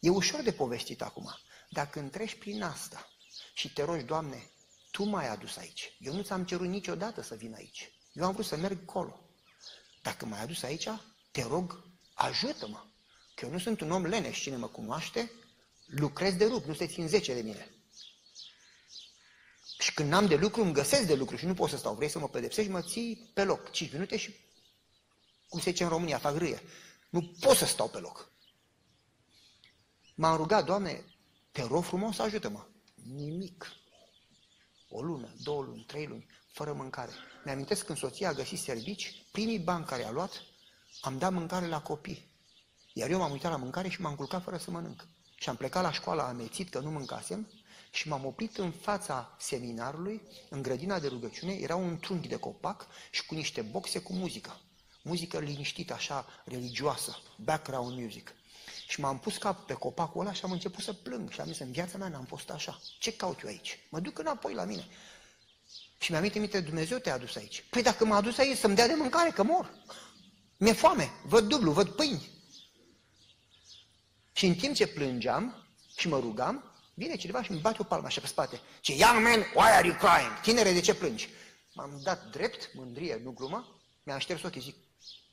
[0.00, 1.38] E ușor de povestit acum,
[1.70, 3.08] dar când treci prin asta
[3.54, 4.50] și te rogi, Doamne,
[4.90, 5.96] Tu m-ai adus aici.
[5.98, 7.90] Eu nu ți-am cerut niciodată să vin aici.
[8.12, 9.20] Eu am vrut să merg acolo.
[10.02, 10.88] Dacă m-ai adus aici,
[11.30, 12.84] te rog, ajută-mă.
[13.34, 15.30] Că eu nu sunt un om leneș, cine mă cunoaște,
[15.86, 17.71] lucrez de rup, nu se țin zece de mine.
[19.82, 21.94] Și când n-am de lucru, îmi găsesc de lucru și nu pot să stau.
[21.94, 23.70] Vrei să mă pedepsești, mă ții pe loc.
[23.70, 24.34] 5 minute și,
[25.48, 26.62] cum se zice în România, fac râie.
[27.10, 28.30] Nu pot să stau pe loc.
[30.14, 31.04] M-am rugat, Doamne,
[31.52, 32.66] te rog frumos, ajută-mă.
[33.14, 33.72] Nimic.
[34.88, 37.12] O lună, două luni, trei luni, fără mâncare.
[37.44, 40.42] Mi-amintesc când soția a găsit servici, primii bani care a luat,
[41.00, 42.30] am dat mâncare la copii.
[42.92, 45.06] Iar eu m-am uitat la mâncare și m-am culcat fără să mănânc.
[45.34, 47.48] Și am plecat la școală amețit că nu mâncasem
[47.94, 52.86] și m-am oprit în fața seminarului, în grădina de rugăciune, era un trunchi de copac
[53.10, 54.60] și cu niște boxe cu muzică.
[55.02, 58.34] Muzică liniștită, așa, religioasă, background music.
[58.88, 61.30] Și m-am pus cap pe copacul ăla și am început să plâng.
[61.30, 62.80] Și am zis, în viața mea n-am fost așa.
[62.98, 63.78] Ce caut eu aici?
[63.88, 64.86] Mă duc înapoi la mine.
[65.98, 67.64] Și mi-am aminte, Dumnezeu te-a adus aici.
[67.70, 69.74] Păi dacă m-a adus aici să-mi dea de mâncare, că mor.
[70.56, 72.28] Mi-e foame, văd dublu, văd pâini.
[74.32, 78.06] Și în timp ce plângeam și mă rugam, vine cineva și îmi bate o palmă
[78.06, 78.60] așa pe spate.
[78.80, 80.40] Ce, young man, why are you crying?
[80.42, 81.28] Tinere, de ce plângi?
[81.74, 84.76] m-am dat drept, mândrie, nu glumă, mi-am șters ochii, zic,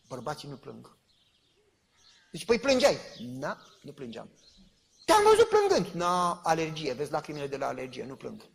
[0.08, 0.98] bărbații nu plâng.
[2.32, 2.98] Zici, păi plângeai?
[3.18, 4.30] Na, nu plângeam.
[5.06, 5.88] Te-am văzut plângând.
[5.88, 8.50] Na, alergie, vezi lacrimile de la alergie, nu plâng.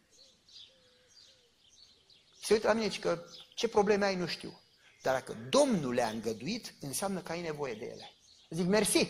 [2.42, 4.60] Se uită la mine și că ce probleme ai, nu știu.
[5.02, 8.12] Dar dacă Domnul le-a îngăduit, înseamnă că ai nevoie de ele.
[8.50, 9.08] Zic, mersi.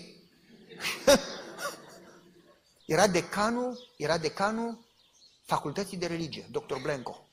[2.87, 4.85] era decanul, era decanul
[5.45, 6.75] facultății de religie, dr.
[6.83, 7.29] Blenco.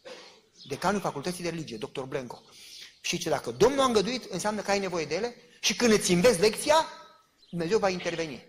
[0.63, 2.01] Decanul facultății de religie, dr.
[2.01, 2.41] Blenco.
[3.01, 6.11] Și ce dacă Domnul a îngăduit, înseamnă că ai nevoie de ele și când îți
[6.11, 6.85] înveți lecția,
[7.49, 8.45] Dumnezeu va interveni.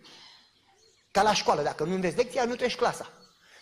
[1.11, 3.13] Ca la școală, dacă nu înveți lecția, nu treci clasa.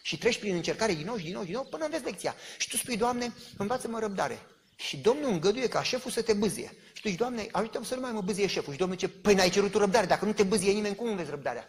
[0.02, 2.34] Și treci prin încercare din nou și din nou, din nou, până înveți lecția.
[2.58, 4.46] Și tu spui, Doamne, învață-mă răbdare.
[4.76, 6.76] Și Domnul îngăduie ca șeful să te bâzie.
[6.92, 8.72] Și tu zici, Doamne, ajută-mă să nu mai mă bâzie șeful.
[8.72, 11.68] Și Domnul zice, păi n-ai cerut răbdare, dacă nu te bâzie nimeni, cum înveți răbdarea?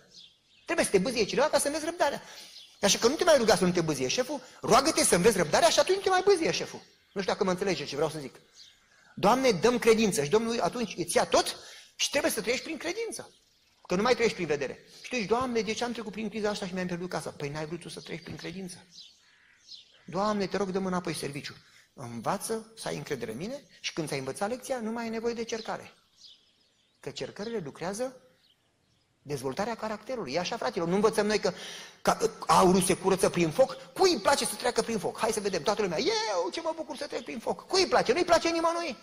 [0.72, 2.22] Trebuie să te bâzie cineva ca să înveți răbdarea.
[2.82, 5.70] Așa că nu te mai ruga să nu te bâzie șeful, roagă-te să înveți răbdarea
[5.70, 6.80] și atunci nu te mai bâzie șeful.
[7.14, 8.36] Nu știu dacă mă înțelege ce vreau să zic.
[9.16, 11.56] Doamne, dăm credință și Domnul atunci îți ia tot
[11.96, 13.34] și trebuie să trăiești prin credință.
[13.88, 14.80] Că nu mai trăiești prin vedere.
[15.02, 17.30] Și tu zici, Doamne, de ce am trecut prin criza asta și mi-am pierdut casa?
[17.30, 18.88] Păi n-ai vrut tu să trăiești prin credință.
[20.06, 21.56] Doamne, te rog, dă înapoi serviciu.
[21.94, 25.34] Învață să ai încredere în mine și când ți-ai învățat lecția, nu mai ai nevoie
[25.34, 25.94] de cercare.
[27.00, 28.31] Că cercările lucrează
[29.22, 30.34] dezvoltarea caracterului.
[30.34, 31.54] E așa, fraților, nu învățăm noi că,
[32.02, 33.78] că aurul se curăță prin foc?
[33.94, 35.18] Cui îi place să treacă prin foc?
[35.18, 37.68] Hai să vedem, toată lumea, eu ce mă bucur să trec prin foc.
[37.68, 38.14] Cui îi place?
[38.14, 38.98] Nu-i place nimănui.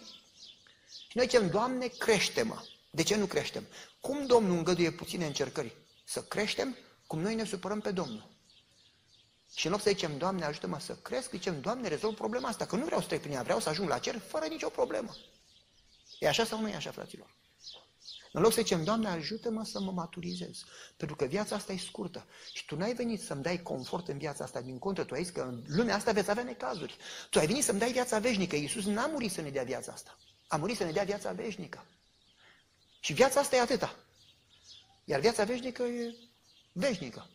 [1.09, 2.62] Și noi zicem, Doamne, crește-mă.
[2.90, 3.66] De ce nu creștem?
[4.00, 5.76] Cum Domnul îngăduie puține încercări?
[6.04, 6.76] Să creștem
[7.07, 8.28] cum noi ne supărăm pe Domnul.
[9.54, 12.76] Și în loc să zicem, Doamne, ajută-mă să cresc, zicem, Doamne, rezolv problema asta, că
[12.76, 15.16] nu vreau să trec prin ea, vreau să ajung la cer fără nicio problemă.
[16.18, 17.37] E așa sau nu e așa, fraților?
[18.32, 20.64] În loc să zicem, Doamne, ajută-mă să mă maturizez,
[20.96, 24.44] pentru că viața asta e scurtă și tu n-ai venit să-mi dai confort în viața
[24.44, 26.96] asta, din contră, tu ai zis că în lumea asta veți avea necazuri.
[27.30, 30.18] Tu ai venit să-mi dai viața veșnică, Iisus n-a murit să ne dea viața asta,
[30.46, 31.84] a murit să ne dea viața veșnică.
[33.00, 33.96] Și viața asta e atâta.
[35.04, 36.14] Iar viața veșnică e
[36.72, 37.30] veșnică.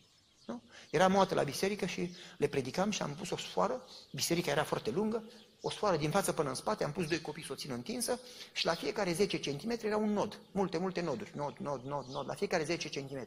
[0.46, 0.62] Nu?
[0.90, 4.64] Eram o dată la biserică și le predicam și am pus o sfoară, biserica era
[4.64, 5.30] foarte lungă,
[5.66, 8.20] o sfoară din față până în spate, am pus doi copii să o țin întinsă
[8.52, 12.26] și la fiecare 10 cm era un nod, multe, multe noduri, nod, nod, nod, nod,
[12.26, 13.26] la fiecare 10 cm.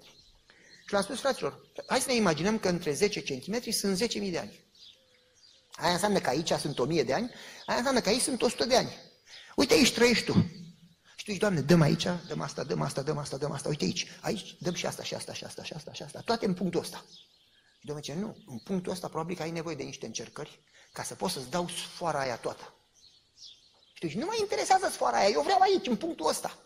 [0.85, 4.37] Și l-am spus, fraților, hai să ne imaginăm că între 10 cm sunt 10.000 de
[4.37, 4.65] ani.
[5.71, 7.31] Aia înseamnă că aici sunt 1000 de ani,
[7.65, 8.95] aia înseamnă că aici sunt 100 de ani.
[9.55, 10.33] Uite, aici trăiești tu.
[11.15, 13.83] Și tu zici, Doamne, dăm aici, dăm asta, dăm asta, dăm asta, dăm asta, uite
[13.83, 16.53] aici, aici, dăm și asta, și asta, și asta, și asta, și asta, toate în
[16.53, 17.05] punctul ăsta.
[17.87, 20.59] Și Domnul zice, nu, în punctul ăsta probabil că ai nevoie de niște încercări
[20.91, 22.73] ca să poți să-ți dau sfoara aia toată.
[23.93, 26.57] Și tu zici, nu mă interesează sfoara aia, eu vreau aici, în punctul ăsta.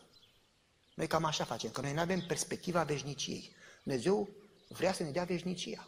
[0.93, 3.55] Noi cam așa facem, că noi nu avem perspectiva veșniciei.
[3.83, 4.29] Dumnezeu
[4.67, 5.87] vrea să ne dea veșnicia.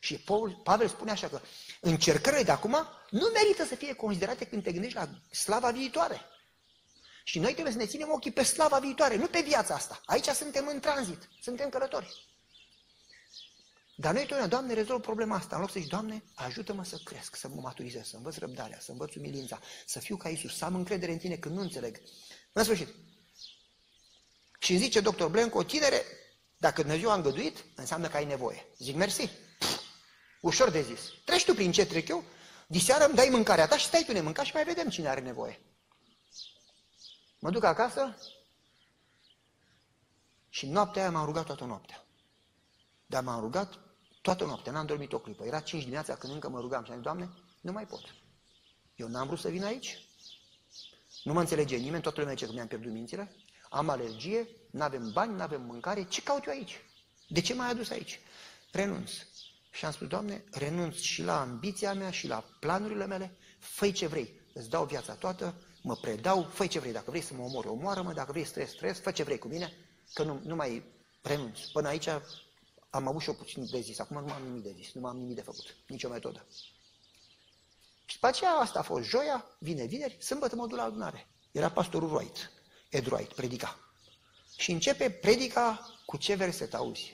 [0.00, 1.40] Și Paul, Pavel spune așa că
[1.80, 2.76] încercările de acum
[3.10, 6.20] nu merită să fie considerate când te gândești la slava viitoare.
[7.24, 10.00] Și noi trebuie să ne ținem ochii pe slava viitoare, nu pe viața asta.
[10.04, 12.27] Aici suntem în tranzit, suntem călători.
[14.00, 15.54] Dar noi totdeauna, Doamne, rezolv problema asta.
[15.54, 18.90] În loc să zici, Doamne, ajută-mă să cresc, să mă maturizez, să învăț răbdarea, să
[18.90, 22.00] învăț umilința, să fiu ca Isus, să am încredere în tine când nu înțeleg.
[22.52, 22.88] În sfârșit.
[24.58, 26.04] Și îmi zice doctor Blenco, tinere,
[26.56, 28.66] dacă Dumnezeu a îngăduit, înseamnă că ai nevoie.
[28.78, 29.30] Zic, mersi.
[29.58, 29.82] Pff,
[30.40, 31.00] ușor de zis.
[31.24, 32.24] Treci tu prin ce trec eu,
[32.66, 35.20] diseară îmi dai mâncarea ta și stai tu ne mânca și mai vedem cine are
[35.20, 35.60] nevoie.
[37.38, 38.18] Mă duc acasă
[40.48, 42.04] și noaptea aia m-am rugat toată noaptea.
[43.06, 43.87] Dar m-am rugat
[44.22, 45.44] toată noaptea, n-am dormit o clipă.
[45.44, 48.14] Era 5 dimineața când încă mă rugam și am zis, Doamne, nu mai pot.
[48.96, 49.98] Eu n-am vrut să vin aici.
[51.22, 53.32] Nu mă înțelege nimeni, toată lumea zice că mi-am pierdut mințile.
[53.70, 56.04] Am alergie, nu avem bani, nu avem mâncare.
[56.04, 56.80] Ce caut eu aici?
[57.28, 58.20] De ce m-ai adus aici?
[58.72, 59.10] Renunț.
[59.70, 64.06] Și am spus, Doamne, renunț și la ambiția mea și la planurile mele, făi ce
[64.06, 67.68] vrei, îți dau viața toată, mă predau, fă ce vrei, dacă vrei să mă omori,
[67.68, 69.72] omoară-mă, dacă vrei stres, stres, fă ce vrei cu mine,
[70.12, 70.84] că nu, nu mai
[71.22, 71.58] renunț.
[71.60, 72.08] Până aici
[72.90, 75.00] am avut și o puțin de zis, acum nu mai am nimic de zis, nu
[75.00, 76.46] mai am nimic de făcut, nicio metodă.
[78.04, 81.26] Și după aceea asta a fost joia, vine vineri, sâmbătă mă duc la adunare.
[81.52, 82.50] Era pastorul Wright,
[82.90, 83.78] Ed Wright, predica.
[84.56, 87.12] Și începe predica cu ce verset auzi?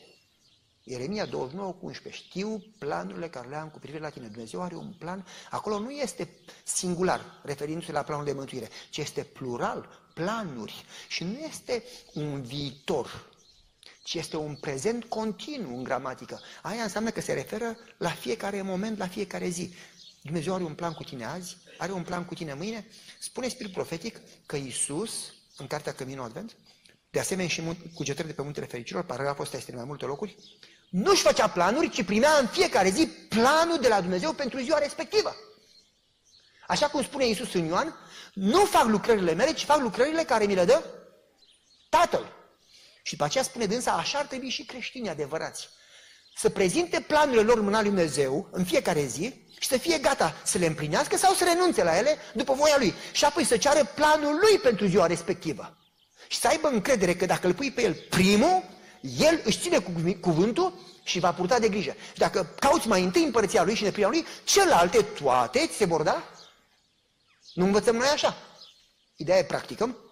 [0.83, 2.23] Ieremia 29 cu 11.
[2.23, 4.27] Știu planurile care le am cu privire la tine.
[4.27, 5.27] Dumnezeu are un plan.
[5.51, 6.29] Acolo nu este
[6.65, 10.85] singular, referindu-se la planul de mântuire, ci este plural, planuri.
[11.09, 11.85] Și nu este
[12.15, 13.34] un viitor,
[14.05, 16.41] ci este un prezent continuu în gramatică.
[16.63, 19.75] Aia înseamnă că se referă la fiecare moment, la fiecare zi.
[20.23, 22.87] Dumnezeu are un plan cu tine azi, are un plan cu tine mâine.
[23.19, 25.13] Spune spirit profetic că Isus,
[25.57, 26.57] în cartea Căminul Advent,
[27.11, 27.63] de asemenea și
[27.95, 30.37] cugetări de pe Muntele Fericilor, paragraful ăsta este în mai multe locuri,
[30.91, 35.37] nu-și făcea planuri, ci primea în fiecare zi planul de la Dumnezeu pentru ziua respectivă.
[36.67, 37.95] Așa cum spune Iisus în Ioan,
[38.35, 40.85] nu fac lucrările mele, ci fac lucrările care mi le dă
[41.89, 42.44] Tatăl.
[43.07, 45.69] Și după aceea spune dânsa, așa ar trebui și creștinii adevărați.
[46.37, 50.35] Să prezinte planurile lor în mâna lui Dumnezeu în fiecare zi și să fie gata
[50.45, 52.95] să le împlinească sau să renunțe la ele după voia lui.
[53.13, 55.77] Și apoi să ceară planul lui pentru ziua respectivă.
[56.29, 58.63] Și să aibă încredere că dacă îl pui pe el primul,
[59.19, 59.79] el își ține
[60.21, 61.95] cuvântul și va purta de grijă.
[62.13, 66.03] Și dacă cauți mai întâi împărăția lui și neprima lui, celelalte toate ți se vor
[66.03, 66.31] da?
[67.53, 68.37] Nu învățăm noi așa.
[69.17, 70.04] Ideea e practicăm.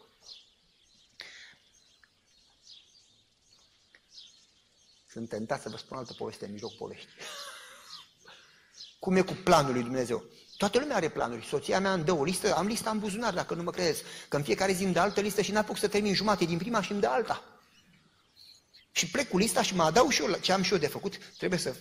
[5.13, 7.09] Sunt tentat să vă spun altă poveste în mijloc povești.
[8.99, 10.25] Cum e cu planul lui Dumnezeu?
[10.57, 11.47] Toată lumea are planuri.
[11.47, 14.03] Soția mea îmi dă o listă, am lista în buzunar, dacă nu mă credeți.
[14.29, 16.83] Că în fiecare zi îmi dă altă listă și n-apuc să termin jumate din prima
[16.83, 17.43] și îmi dă alta.
[18.93, 21.19] Și plec cu lista și mă adaug și eu ce am și eu de făcut.
[21.39, 21.75] Trebuie să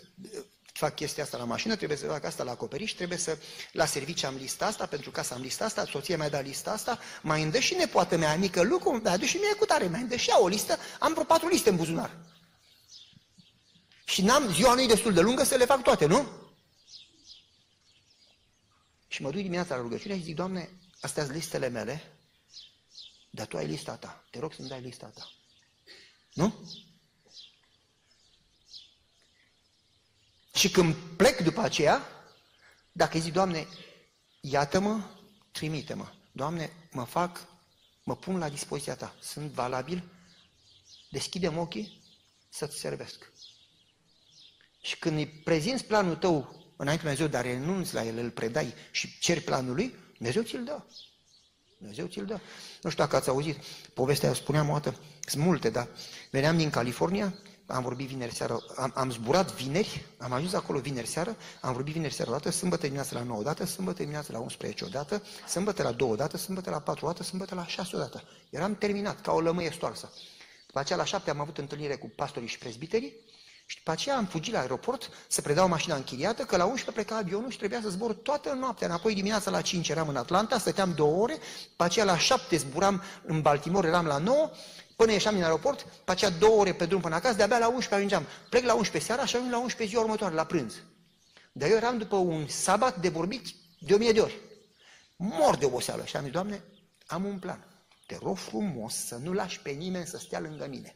[0.73, 3.38] fac chestia asta la mașină, trebuie să fac asta la acoperiș, trebuie să
[3.71, 6.71] la serviciu am lista asta, pentru ca să am lista asta, soția mea dat lista
[6.71, 10.01] asta, mai îndă și nepoată mea mică lucru, mi-a adus și mie cu tare, mai
[10.01, 12.17] îndă și o listă, am vreo patru liste în buzunar.
[14.12, 16.28] Și n-am, ziua nu destul de lungă să le fac toate, nu?
[19.07, 20.70] Și mă duc dimineața la rugăciune și zic, Doamne,
[21.01, 22.18] astea sunt listele mele,
[23.30, 24.24] dar Tu ai lista Ta.
[24.30, 25.32] Te rog să-mi dai lista Ta.
[26.34, 26.70] Nu?
[30.53, 32.07] Și când plec după aceea,
[32.91, 33.68] dacă zic, Doamne,
[34.41, 35.03] iată-mă,
[35.51, 36.12] trimite-mă.
[36.32, 37.47] Doamne, mă fac,
[38.03, 39.16] mă pun la dispoziția Ta.
[39.22, 40.03] Sunt valabil,
[41.09, 42.01] deschidem ochii
[42.49, 43.30] să-ți servesc.
[44.82, 49.19] Și când îi prezinți planul tău înainte Dumnezeu, dar renunți la el, îl predai și
[49.19, 50.82] ceri planul lui, Dumnezeu ți-l dă.
[51.77, 52.39] Dumnezeu ți-l dă.
[52.82, 53.57] Nu știu dacă ați auzit,
[53.93, 55.88] povestea aia spuneam o dată, sunt multe, dar
[56.32, 57.34] veneam din California,
[57.65, 61.93] am vorbit vineri seara, am, am zburat vineri, am ajuns acolo vineri seară, am vorbit
[61.93, 64.88] vineri seara o dată, sâmbătă dimineața la 9 o dată, sâmbătă dimineața la 11 o
[64.88, 67.99] dată, sâmbătă la 2 o dată, sâmbătă la 4 o dată, sâmbătă la 6 o
[67.99, 68.23] dată.
[68.49, 70.13] Eram terminat, ca o lămâie stoarsă.
[70.65, 73.13] După aceea la 7 am avut întâlnire cu pastorii și prezbiterii,
[73.72, 77.17] și după aceea am fugit la aeroport să predau mașina închiriată, că la 11 pleca
[77.17, 78.88] avionul și trebuia să zbor toată noaptea.
[78.88, 81.38] Înapoi dimineața la 5 eram în Atlanta, stăteam două ore,
[81.69, 84.49] după aceea la 7 zburam în Baltimore, eram la 9,
[84.95, 87.95] până ieșeam din aeroport, după aceea două ore pe drum până acasă, de-abia la 11
[87.95, 88.26] ajungeam.
[88.49, 90.76] Plec la 11 seara și ajung la 11 ziua următoare, la prânz.
[91.51, 93.47] Dar eu eram după un sabat de vorbit
[93.80, 94.39] de o mie de ori.
[95.15, 96.05] Mor de oboseală.
[96.05, 96.63] Și am zis, Doamne,
[97.07, 97.65] am un plan.
[98.05, 100.95] Te rog frumos să nu lași pe nimeni să stea lângă mine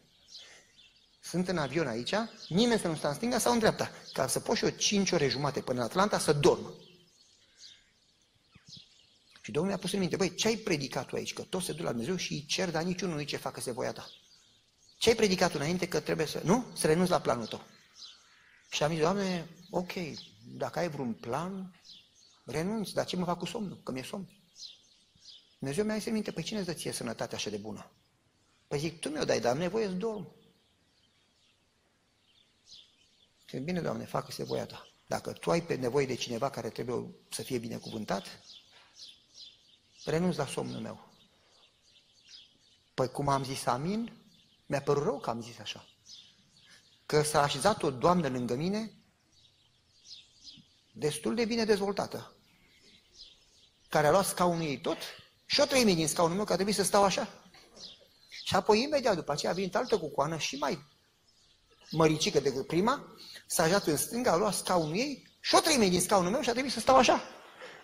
[1.30, 2.14] sunt în avion aici,
[2.48, 5.12] nimeni să nu stea în stânga sau în dreapta, ca să pot și eu 5
[5.12, 6.74] ore jumate până în Atlanta să dorm.
[9.42, 11.34] Și Domnul mi-a pus în minte, băi, ce ai predicat tu aici?
[11.34, 13.72] Că toți se duc la Dumnezeu și îi cer, dar niciunul nu ce facă se
[13.72, 14.10] voia ta.
[14.98, 16.66] Ce ai predicat tu înainte că trebuie să, nu?
[16.74, 17.62] Să renunți la planul tău.
[18.70, 19.92] Și am zis, Doamne, ok,
[20.44, 21.82] dacă ai vreun plan,
[22.46, 23.82] renunți, dar ce mă fac cu somnul?
[23.84, 24.30] Că mi-e somn.
[25.60, 27.92] Dumnezeu mi-a zis în minte, păi cine îți dă ție sănătate așa de bună?
[28.68, 30.35] Păi zic, tu mi-o dai, dar am nevoie să dorm.
[33.56, 34.88] Și bine, Doamne, facă-se voia Ta.
[35.08, 38.24] Dacă Tu ai pe nevoie de cineva care trebuie să fie binecuvântat,
[40.06, 41.10] renunț la somnul meu.
[42.94, 44.12] Păi cum am zis amin,
[44.66, 45.88] mi-a părut rău că am zis așa.
[47.06, 48.92] Că s-a așezat o doamnă lângă mine,
[50.92, 52.36] destul de bine dezvoltată,
[53.90, 54.98] care a luat scaunul ei tot
[55.46, 57.44] și o treime din scaunul meu, că a trebuit să stau așa.
[58.44, 60.94] Și apoi imediat după aceea a venit altă cucoană și mai
[61.92, 63.16] măricică decât prima,
[63.46, 66.50] s-a ajat în stânga, a luat scaunul ei și o treime din scaunul meu și
[66.50, 67.22] a trebuit să stau așa,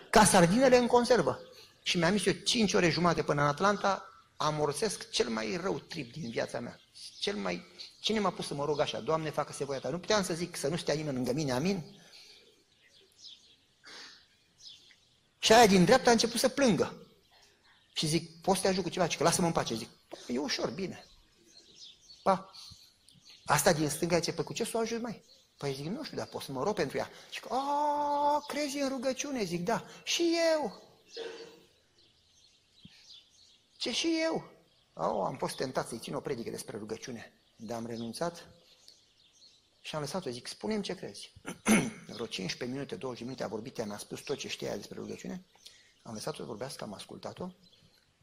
[0.09, 1.39] ca sardinele în conservă.
[1.83, 4.05] Și mi-am zis eu 5 ore jumate până în Atlanta,
[4.35, 6.79] amorsesc cel mai rău trip din viața mea.
[7.19, 7.65] Cel mai...
[7.99, 8.99] Cine m-a pus să mă rog așa?
[8.99, 9.89] Doamne, facă-se voia ta.
[9.89, 12.01] Nu puteam să zic să nu stea nimeni lângă mine, amin?
[15.39, 17.05] Și aia din dreapta a început să plângă.
[17.93, 19.07] Și zic, poți să te ajut cu ceva?
[19.07, 19.75] Și că lasă-mă în pace.
[19.75, 19.89] Zic,
[20.27, 21.05] e ușor, bine.
[22.23, 22.51] Pa.
[23.45, 25.23] Asta din stânga zice, pe cu ce să o ajut mai?
[25.61, 27.09] Păi zic, nu știu, dar pot să mă rog pentru ea.
[27.29, 29.43] Și că, a, crezi în rugăciune?
[29.43, 29.85] Zic, da.
[30.03, 30.81] Și eu.
[33.77, 34.51] Ce și eu?
[34.93, 38.47] Oh, am fost tentat să-i țin o predică despre rugăciune, dar am renunțat
[39.81, 40.29] și am lăsat-o.
[40.29, 41.33] Zic, spune ce crezi.
[42.13, 45.45] Vreo 15 minute, 20 minute a vorbit, ea mi-a spus tot ce știa despre rugăciune.
[46.01, 47.49] Am lăsat-o să vorbească, am ascultat-o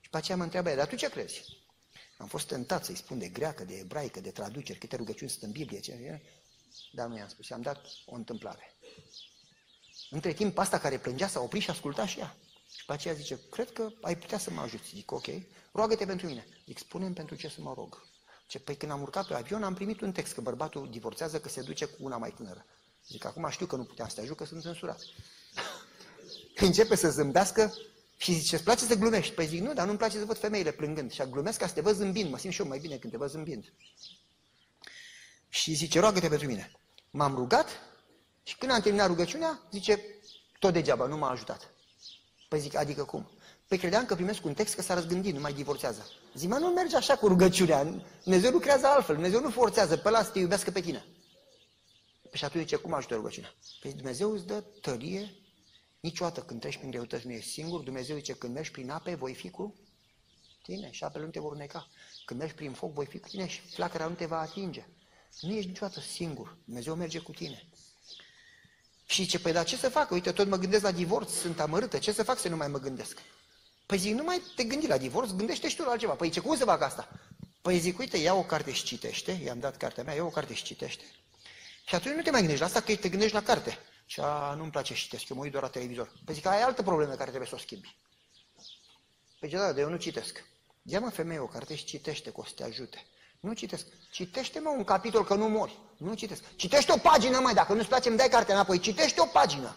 [0.00, 1.42] și pe aceea mă întreabă, dar tu ce crezi?
[2.16, 5.50] Am fost tentat să-i spun de greacă, de ebraică, de traduceri, câte rugăciuni sunt în
[5.50, 6.22] Biblie, ce
[6.92, 8.76] dar nu i-am spus, i-am dat o întâmplare.
[10.10, 12.36] Între timp, asta care plângea s-a oprit și asculta și ea.
[12.76, 14.88] Și pe aceea zice, cred că ai putea să mă ajuți.
[14.94, 15.26] Zic, ok,
[15.72, 16.46] roagă-te pentru mine.
[16.66, 18.06] Zic, spune pentru ce să mă rog.
[18.46, 21.48] Ce, păi când am urcat pe avion am primit un text că bărbatul divorțează că
[21.48, 22.66] se duce cu una mai tânără.
[23.06, 25.00] Zic, acum știu că nu puteam să te ajut, că sunt censurat.
[26.66, 27.74] începe să zâmbească
[28.16, 29.34] și zice, îți place să glumești?
[29.34, 31.12] Păi zic, nu, dar nu-mi place să văd femeile plângând.
[31.12, 33.18] Și glumesc ca să te văd zâmbind, mă simt și eu mai bine când te
[33.18, 33.72] văd zâmbind.
[35.48, 36.72] Și zice, roagă-te pentru mine.
[37.10, 37.68] M-am rugat
[38.42, 40.04] și când am terminat rugăciunea, zice,
[40.58, 41.70] tot degeaba, nu m-a ajutat.
[42.48, 43.30] Păi zic, adică cum?
[43.68, 46.06] Păi credeam că primesc un text că s-a răzgândit, nu mai divorțează.
[46.34, 47.84] Zic, mă, nu merge așa cu rugăciunea.
[48.22, 51.04] Dumnezeu lucrează altfel, Dumnezeu nu forțează pe ăla să te iubească pe tine.
[52.22, 53.54] Păi și atunci ce, cum ajută rugăciunea?
[53.80, 55.34] Păi Dumnezeu îți dă tărie,
[56.00, 57.80] niciodată când treci prin greutăți nu ești singur.
[57.80, 59.74] Dumnezeu zice, când mergi prin ape, voi fi cu
[60.62, 61.88] tine și apele nu te vor neca.
[62.24, 64.86] Când mergi prin foc, voi fi cu tine și flacăra nu te va atinge.
[65.40, 66.56] Nu ești niciodată singur.
[66.64, 67.68] Dumnezeu merge cu tine.
[69.06, 70.10] Și ce, păi dar ce să fac?
[70.10, 71.98] Uite, tot mă gândesc la divorț, sunt amărâtă.
[71.98, 73.22] Ce să fac să nu mai mă gândesc?
[73.86, 76.12] Păi zic, nu mai te gândi la divorț, gândește și tu la altceva.
[76.12, 77.08] Păi ce, cum să fac asta?
[77.62, 80.54] Păi zic, uite, ia o carte și citește, i-am dat cartea mea, ia o carte
[80.54, 81.04] și citește.
[81.86, 83.78] Și atunci nu te mai gândești la asta, că te gândești la carte.
[84.06, 86.12] Și a, nu-mi place să citesc, eu mă uit doar la televizor.
[86.24, 87.96] Păi zic, ai altă problemă care trebuie să o schimbi.
[89.38, 90.44] Păi da, de eu nu citesc.
[90.82, 93.06] Ia mă femeie o carte și citește, că o să te ajute.
[93.40, 93.86] Nu citesc.
[94.10, 95.78] Citește mă un capitol că nu mori.
[95.98, 96.42] Nu citesc.
[96.56, 98.78] Citește o pagină mai, dacă nu-ți place îmi dai cartea înapoi.
[98.78, 99.76] Citește o pagină.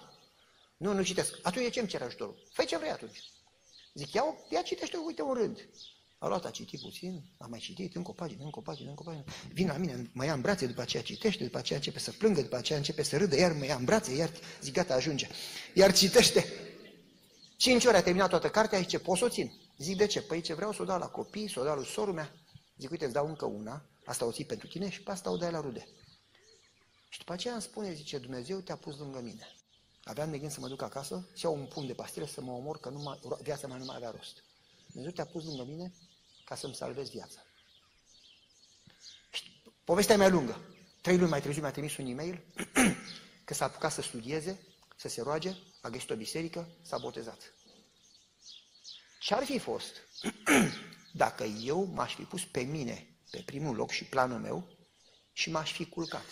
[0.77, 1.39] Nu, nu citesc.
[1.41, 2.35] Atunci de ce îmi cer ajutorul?
[2.51, 3.23] Fă ce vrei atunci.
[3.93, 5.69] Zic, ia, ia citește, uite un rând.
[6.17, 9.01] A luat, a citit puțin, a mai citit, încă o pagină, încă o pagină, încă
[9.05, 9.23] o pagină.
[9.53, 12.41] Vine la mine, mă ia în brațe, după aceea citește, după aceea începe să plângă,
[12.41, 14.31] după aceea începe să râdă, iar mă ia în brațe, iar
[14.61, 15.27] zic, gata, ajunge.
[15.73, 16.45] Iar citește.
[17.57, 19.51] Cinci ore a terminat toată cartea, zice, poți să o țin?
[19.77, 20.21] Zic, de ce?
[20.21, 22.35] Păi ce vreau să o dau la copii, să o dau lui sorul mea.
[22.81, 25.37] Zic, uite, îți dau încă una, asta o ții pentru tine și pe asta o
[25.37, 25.87] dai la rude.
[27.09, 29.47] Și după aceea îmi spune, zice, Dumnezeu te-a pus lângă mine.
[30.03, 32.51] Aveam de gând să mă duc acasă, să iau un pumn de pastile, să mă
[32.51, 34.43] omor, că nu mai, viața mea nu mai avea rost.
[34.85, 35.93] Dumnezeu te-a pus lângă mine
[36.45, 37.45] ca să-mi salvezi viața.
[39.31, 40.61] Și povestea mea lungă.
[41.01, 42.43] Trei luni mai târziu mi-a trimis un e-mail
[43.45, 47.53] că s-a apucat să studieze, să se roage, a găsit o biserică, s-a botezat.
[49.19, 49.91] Ce ar fi fost
[51.11, 54.67] dacă eu m-aș fi pus pe mine pe primul loc și planul meu
[55.33, 56.25] și m-aș fi culcat?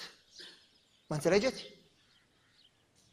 [1.07, 1.63] Mă înțelegeți?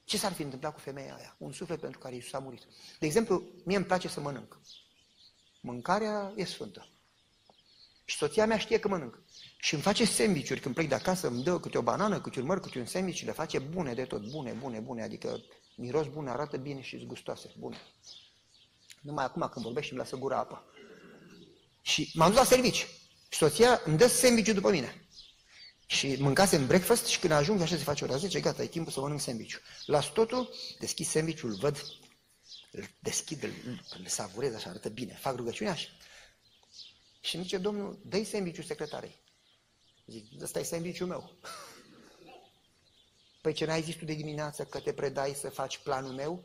[0.04, 1.36] Ce s-ar fi întâmplat cu femeia aia?
[1.38, 2.62] Un suflet pentru care Iisus a murit.
[2.98, 4.60] De exemplu, mie îmi place să mănânc.
[5.60, 6.88] Mâncarea e sfântă.
[8.04, 9.22] Și soția mea știe că mănânc.
[9.58, 12.46] Și îmi face sandvișuri când plec de acasă, îmi dă câte o banană, câte un
[12.46, 15.40] măr, câte un sandwich și le face bune de tot, bune, bune, bune, adică
[15.76, 17.76] miros bun, arată bine și gustoase, bune.
[19.00, 20.64] Numai acum când vorbești îmi lasă gura apă.
[21.86, 22.86] Și m-am dus la servici.
[23.28, 25.06] Și soția îmi dă sandwich după mine.
[25.86, 29.00] Și mâncasem breakfast și când ajung așa se face ora 10, gata, e timpul să
[29.00, 31.84] mănânc sandwich Las totul, deschid sandwich văd,
[32.70, 33.50] îl deschid, îl,
[33.98, 35.88] îl savurez așa, arată bine, fac rugăciunea și...
[37.20, 39.16] Și îmi zice, domnul, dă-i sandwich secretarei.
[40.06, 41.36] Zic, ăsta e sandwich meu.
[43.40, 46.44] Păi ce n-ai zis tu de dimineață că te predai să faci planul meu?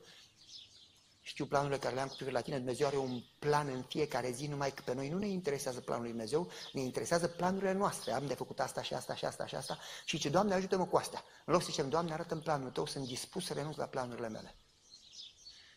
[1.22, 2.58] Știu planurile care le-am cu privire la tine.
[2.58, 6.04] Dumnezeu are un plan în fiecare zi, numai că pe noi nu ne interesează planul
[6.04, 8.12] lui Dumnezeu, ne interesează planurile noastre.
[8.12, 9.78] Am de făcut asta și asta și asta și asta.
[10.06, 11.24] Și ce Doamne, ajută-mă cu astea.
[11.46, 14.30] În loc să zicem, Doamne, arată în planul tău, sunt dispus să renunț la planurile
[14.30, 14.56] mele.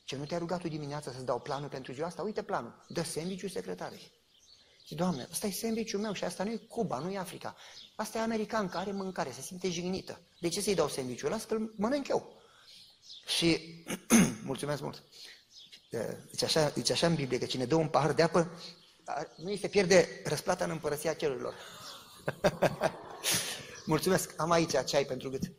[0.04, 2.22] Ce nu te-a rugat tu dimineața să-ți dau planul pentru ziua asta?
[2.22, 2.84] Uite planul.
[2.88, 4.12] Dă sandwich secretarei.
[4.84, 7.56] Și, Doamne, ăsta e sandwich meu și asta nu e Cuba, nu e Africa.
[7.94, 10.20] Asta e american care are mâncare, se simte jignită.
[10.40, 11.38] De ce să-i dau sandwich-ul ăla?
[11.38, 12.32] Să-l mănânc eu.
[13.26, 13.84] Și,
[14.44, 15.02] mulțumesc mult.
[16.30, 18.50] Zice așa, zice așa în Biblie, că cine dă un pahar de apă,
[19.36, 21.54] nu îi se pierde răsplata în împărăția cerurilor.
[23.86, 25.52] Mulțumesc, am aici ceai pentru gât.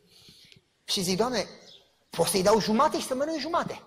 [0.83, 1.45] Și zic, Doamne,
[2.09, 3.81] poți să-i dau jumate și să mănânc jumate.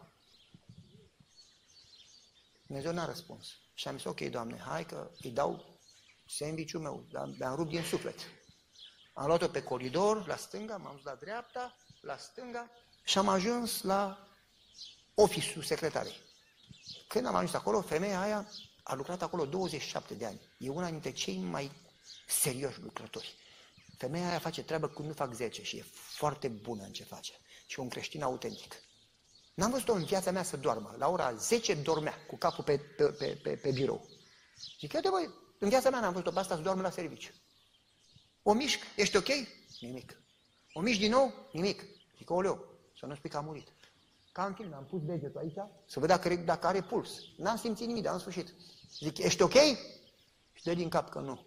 [2.66, 3.46] Dumnezeu n-a răspuns.
[3.74, 5.78] Și am zis, ok, Doamne, hai că îi dau
[6.26, 8.18] sandwich meu, dar mi-am rupt din suflet.
[9.12, 12.70] Am luat-o pe coridor, la stânga, m-am dus la dreapta, la stânga
[13.04, 14.28] și am ajuns la
[15.14, 16.27] oficiul secretarei.
[17.08, 18.48] Când am ajuns acolo, femeia aia
[18.82, 20.40] a lucrat acolo 27 de ani.
[20.58, 21.70] E una dintre cei mai
[22.26, 23.34] serioși lucrători.
[23.96, 27.32] Femeia aia face treabă cum nu fac 10 și e foarte bună în ce face.
[27.66, 28.74] Și un creștin autentic.
[29.54, 30.94] N-am văzut-o în viața mea să doarmă.
[30.98, 34.08] La ora 10 dormea cu capul pe, pe, pe, pe, pe birou.
[34.78, 37.32] Zic, uite băi, în viața mea n-am văzut-o pe asta să doarmă la serviciu.
[38.42, 39.28] O mișc, ești ok?
[39.80, 40.20] Nimic.
[40.72, 41.48] O mișc din nou?
[41.52, 41.84] Nimic.
[42.16, 42.64] Zic, oleu,
[42.98, 43.68] să nu spui că a murit.
[44.38, 45.54] Ca în film, am pus degetul aici
[45.86, 47.10] să văd dacă, dacă are puls.
[47.36, 48.54] N-am simțit nimic, dar am sfârșit.
[48.98, 49.52] Zic, ești ok?
[50.52, 51.46] Și dă din cap că nu.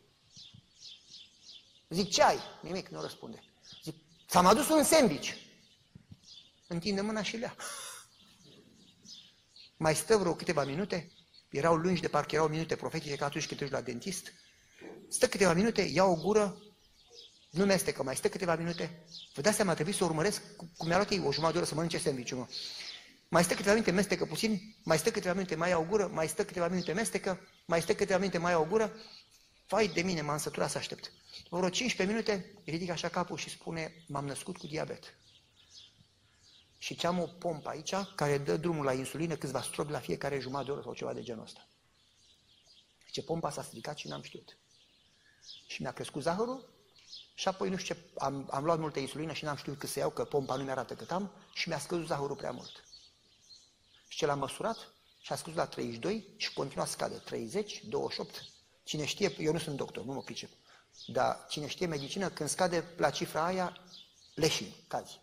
[1.89, 2.37] Zic, ce ai?
[2.61, 3.43] Nimic, nu răspunde.
[3.83, 3.95] Zic,
[4.27, 5.33] ți-am adus un sandwich.
[6.67, 7.55] Întinde mâna și lea.
[9.77, 11.11] Mai stă vreo câteva minute,
[11.49, 14.33] erau lungi de parcă erau minute profetice ca atunci când te duci la dentist.
[15.07, 16.57] Stă câteva minute, ia o gură,
[17.51, 19.03] nu mestecă, mai stă câteva minute.
[19.33, 21.75] Vă dați seama, trebuie să urmăresc cum mi-a luat ei o jumătate de oră să
[21.75, 22.47] mănânce sandwich mă.
[23.27, 26.45] mai stă câteva minute, mestecă puțin, mai stă câteva minute, mai au gură, mai stă
[26.45, 28.93] câteva minute, mestecă, mai stă câteva minute, mai au gură.
[29.67, 31.11] Vai de mine, m-am săturat să aștept.
[31.49, 35.15] Vreo 15 minute, ridică așa capul și spune, m-am născut cu diabet.
[36.77, 40.39] Și ce am o pompă aici, care dă drumul la insulină câțiva strobi la fiecare
[40.39, 41.67] jumătate de oră sau ceva de genul ăsta.
[43.11, 44.57] Ce pompa s-a stricat și n-am știut.
[45.67, 46.70] Și mi-a crescut zahărul
[47.33, 49.99] și apoi nu știu ce, am, am luat multă insulină și n-am știut cât să
[49.99, 52.83] iau, că pompa nu mi-arată cât am și mi-a scăzut zahărul prea mult.
[54.07, 54.77] Și ce l-am măsurat
[55.21, 57.15] și a scăzut la 32 și continua să scade.
[57.15, 58.45] 30, 28.
[58.83, 60.49] Cine știe, eu nu sunt doctor, nu mă pricep,
[61.07, 63.77] dar cine știe medicină, când scade la cifra aia,
[64.33, 65.19] leșin, cazi.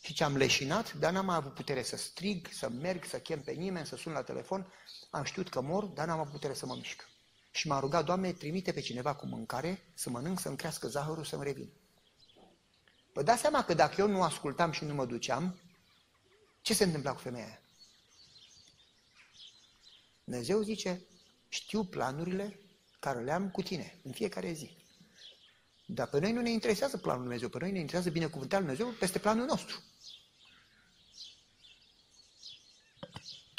[0.00, 3.42] Și ce am leșinat, dar n-am mai avut putere să strig, să merg, să chem
[3.42, 4.72] pe nimeni, să sun la telefon.
[5.10, 7.08] Am știut că mor, dar n-am avut putere să mă mișc.
[7.54, 11.44] Și m-a rugat, Doamne, trimite pe cineva cu mâncare, să mănânc, să-mi crească zahărul, să-mi
[11.44, 11.72] revin.
[13.12, 15.58] Vă dați seama că dacă eu nu ascultam și nu mă duceam,
[16.62, 17.60] ce se întâmpla cu femeia aia?
[20.24, 21.02] Dumnezeu zice,
[21.48, 22.60] știu planurile
[23.00, 24.76] care le am cu tine în fiecare zi.
[25.86, 29.18] Dar pe noi nu ne interesează planul Dumnezeu, pe noi ne interesează binecuvântarea Dumnezeu peste
[29.18, 29.82] planul nostru.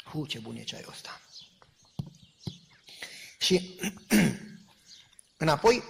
[0.04, 1.20] Hu, ce bun e ceaiul ăsta!
[3.38, 3.80] Și
[5.36, 5.82] înapoi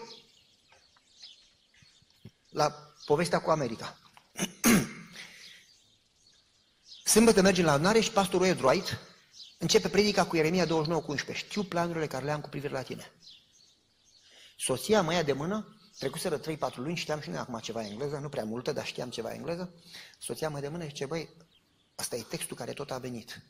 [2.48, 3.98] la povestea cu America.
[7.04, 8.98] Sâmbătă mergem la adunare și pastorul Ed Wright
[9.58, 11.46] începe predica cu Ieremia 29 cu 11.
[11.46, 13.12] Știu planurile care le am cu privire la tine.
[14.58, 16.44] Soția mă ia de mână, trecuseră 3-4
[16.74, 19.74] luni, știam și noi acum ceva engleză, nu prea multă, dar știam ceva engleză.
[20.18, 21.28] Soția mă de mână și zice, băi,
[21.98, 23.42] ăsta e textul care tot a venit.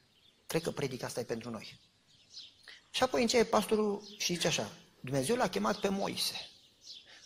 [0.46, 1.80] Cred că predica asta e pentru noi.
[2.96, 4.70] Și apoi începe pastorul și zice așa,
[5.00, 6.48] Dumnezeu l-a chemat pe Moise.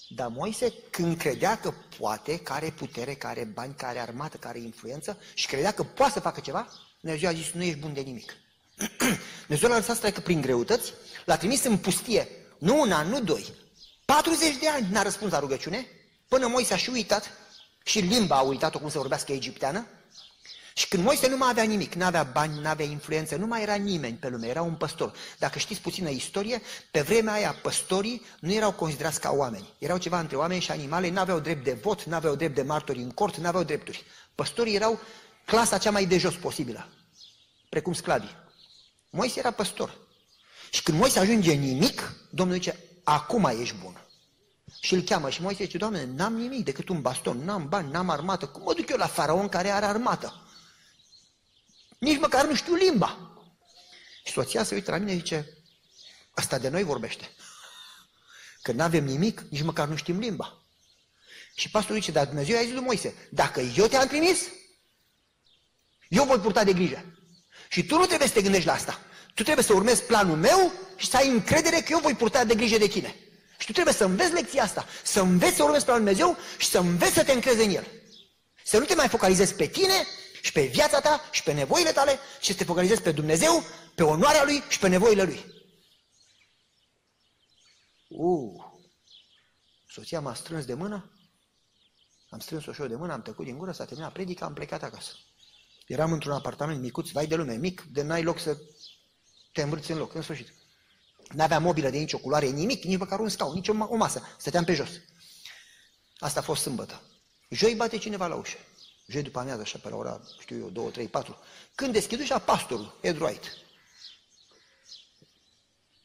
[0.08, 4.36] Dar Moise, când credea că poate, care are putere, care are bani, care are armată,
[4.36, 6.68] care are influență și credea că poate să facă ceva,
[7.00, 8.32] Dumnezeu a zis, nu ești bun de nimic.
[9.46, 10.92] Dumnezeu l-a lăsat să treacă prin greutăți,
[11.24, 13.54] l-a trimis în pustie, nu un an, nu doi,
[14.04, 15.86] 40 de ani n-a răspuns la rugăciune,
[16.28, 17.30] până Moise a și uitat,
[17.84, 19.86] și limba a uitat-o cum să vorbească egipteană,
[20.80, 23.62] și când Moise nu mai avea nimic, nu avea bani, nu avea influență, nu mai
[23.62, 25.12] era nimeni pe lume, era un păstor.
[25.38, 29.68] Dacă știți puțină istorie, pe vremea aia păstorii nu erau considerați ca oameni.
[29.78, 32.62] Erau ceva între oameni și animale, nu aveau drept de vot, nu aveau drept de
[32.62, 34.04] martori în cort, nu aveau drepturi.
[34.34, 35.00] Păstorii erau
[35.44, 36.88] clasa cea mai de jos posibilă,
[37.68, 38.36] precum sclavii.
[39.10, 39.98] Moise era păstor.
[40.70, 44.06] Și când Moise ajunge nimic, Domnul zice, acum ești bun.
[44.80, 48.10] Și îl cheamă și Moise zice, Doamne, n-am nimic decât un baston, n-am bani, n-am
[48.10, 48.46] armată.
[48.46, 50.44] Cum mă duc eu la faraon care are armată?
[52.00, 53.34] Nici măcar nu știu limba.
[54.24, 55.48] Și soția se uită la mine și zice,
[56.30, 57.30] asta de noi vorbește.
[58.62, 60.62] Că nu avem nimic, nici măcar nu știm limba.
[61.54, 64.40] Și pastorul zice, dar Dumnezeu i-a zis lui Moise, dacă eu te-am trimis,
[66.08, 67.04] eu voi purta de grijă.
[67.68, 69.00] Și tu nu trebuie să te gândești la asta.
[69.34, 72.54] Tu trebuie să urmezi planul meu și să ai încredere că eu voi purta de
[72.54, 73.16] grijă de tine.
[73.58, 76.78] Și tu trebuie să înveți lecția asta, să înveți să urmezi planul Dumnezeu și să
[76.78, 77.86] înveți să te încrezi în El.
[78.64, 80.06] Să nu te mai focalizezi pe tine
[80.42, 83.64] și pe viața ta și pe nevoile tale și să te focalizezi pe Dumnezeu,
[83.94, 85.44] pe onoarea Lui și pe nevoile Lui.
[88.08, 88.64] Uh,
[89.88, 91.12] soția m-a strâns de mână,
[92.30, 94.82] am strâns-o și eu de mână, am tăcut din gură, s-a terminat predica, am plecat
[94.82, 95.12] acasă.
[95.86, 98.58] Eram într-un apartament micuț, vai de lume, mic, de n-ai loc să
[99.52, 100.54] te învârți în loc, în sfârșit.
[101.28, 104.22] N-avea mobilă de nicio culoare, nimic, nici măcar un scaun, nici o, o masă.
[104.38, 104.90] Stăteam pe jos.
[106.18, 107.02] Asta a fost sâmbătă.
[107.48, 108.56] Joi bate cineva la ușă.
[109.10, 111.38] Joi după amiază, așa, pe la ora, știu eu, 2, 3, 4.
[111.74, 113.44] Când deschid ușa, pastorul, Ed Wright.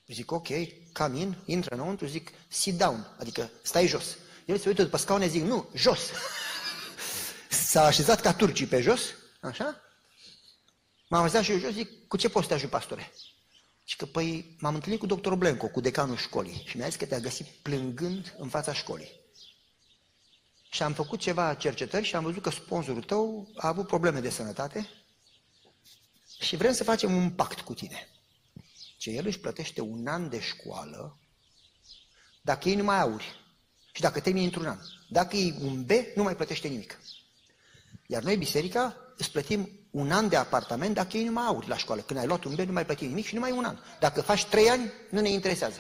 [0.08, 0.48] Zic, ok,
[0.94, 4.18] come in, intră înăuntru, zic, sit down, adică stai jos.
[4.46, 6.00] El se uită după scaune, zic, nu, jos.
[7.70, 9.02] S-a așezat ca turcii pe jos,
[9.42, 9.82] așa?
[11.08, 13.12] M-am așezat și eu jos, zic, cu ce poți să te ajut, pastore?
[13.84, 17.06] Și că, păi, m-am întâlnit cu doctorul Blenco, cu decanul școlii și mi-a zis că
[17.06, 19.25] te-a găsit plângând în fața școlii.
[20.76, 24.30] Și am făcut ceva cercetări și am văzut că sponsorul tău a avut probleme de
[24.30, 24.90] sănătate
[26.40, 28.08] și vrem să facem un pact cu tine.
[28.98, 31.20] Ce el își plătește un an de școală
[32.42, 33.40] dacă ei nu mai auri
[33.92, 34.80] și dacă termini într-un an.
[35.10, 37.00] Dacă e un B, nu mai plătește nimic.
[38.08, 41.78] Iar noi, biserica, îți plătim un an de apartament dacă ei nu mai auri la
[41.78, 42.02] școală.
[42.02, 43.78] Când ai luat un B, nu mai plăti nimic și nu mai un an.
[44.00, 45.80] Dacă faci trei ani, nu ne interesează.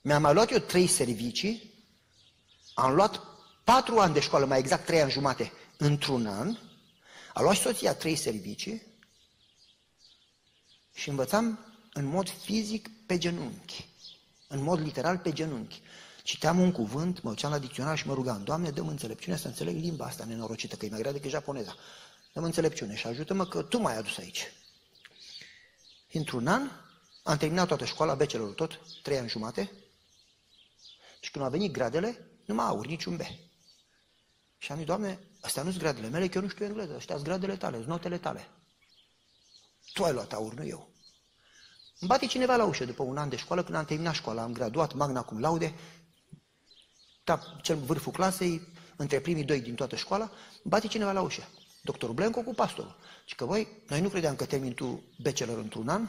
[0.00, 1.65] Mi-am mai luat eu trei servicii,
[2.76, 3.20] am luat
[3.64, 6.56] patru ani de școală, mai exact trei ani jumate, într-un an,
[7.34, 8.82] a luat și soția trei servicii
[10.94, 11.58] și învățam
[11.92, 13.88] în mod fizic pe genunchi,
[14.48, 15.82] în mod literal pe genunchi.
[16.22, 19.76] Citeam un cuvânt, mă duceam la dicționar și mă rugam, Doamne, dă înțelepciune să înțeleg
[19.76, 21.74] limba asta nenorocită, că e mai grea decât japoneza.
[22.32, 24.52] dă înțelepciune și ajută-mă că tu m-ai adus aici.
[26.12, 26.70] Într-un an
[27.22, 29.72] am terminat toată școala, becelor tot, trei ani jumate,
[31.20, 33.20] și când au venit gradele, nu mai aur niciun B.
[34.58, 37.14] Și am zis, Doamne, astea nu sunt gradele mele, că eu nu știu engleză, astea
[37.14, 38.48] sunt gradele tale, sunt notele tale.
[39.92, 40.88] Tu ai luat aur, nu eu.
[42.00, 44.52] Îmi bate cineva la ușă după un an de școală, când am terminat școala, am
[44.52, 45.74] graduat, magna cum laude,
[47.24, 51.48] da, cel vârful clasei, între primii doi din toată școala, îmi bate cineva la ușă.
[51.82, 52.96] Doctorul Blenco cu pastorul.
[53.24, 56.08] Și că, voi, noi nu credeam că termin tu bachelor într-un an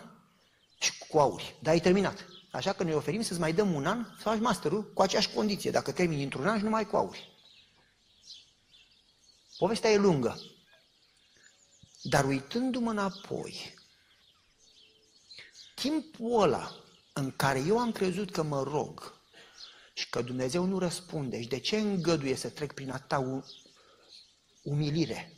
[0.79, 2.25] și cu auri, dar ai terminat.
[2.51, 5.71] Așa că ne oferim să-ți mai dăm un an să faci masterul cu aceeași condiție.
[5.71, 7.35] Dacă termini într-un an și numai cu auri.
[9.57, 10.41] Povestea e lungă.
[12.01, 13.73] Dar uitându-mă înapoi,
[15.75, 16.75] timpul ăla
[17.13, 19.21] în care eu am crezut că mă rog
[19.93, 23.43] și că Dumnezeu nu răspunde și de ce îngăduie să trec prin atâta
[24.63, 25.33] umilire,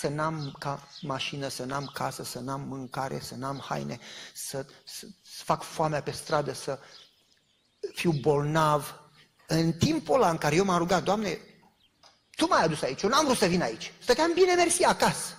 [0.00, 3.98] să n-am ca mașină, să n-am casă, să n-am mâncare, să n-am haine,
[4.34, 6.78] să, să, să fac foamea pe stradă, să
[7.94, 9.00] fiu bolnav.
[9.46, 11.38] În timpul ăla în care eu m-am rugat, Doamne,
[12.36, 13.92] Tu m-ai adus aici, eu n-am vrut să vin aici.
[14.02, 15.32] Stăteam bine mersi acasă.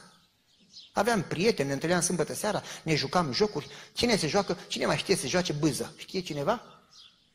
[0.93, 3.67] Aveam prieteni, ne întâlneam sâmbătă seara, ne jucam jocuri.
[3.93, 5.93] Cine se joacă, cine mai știe să joace bâză?
[5.97, 6.78] Știe cineva?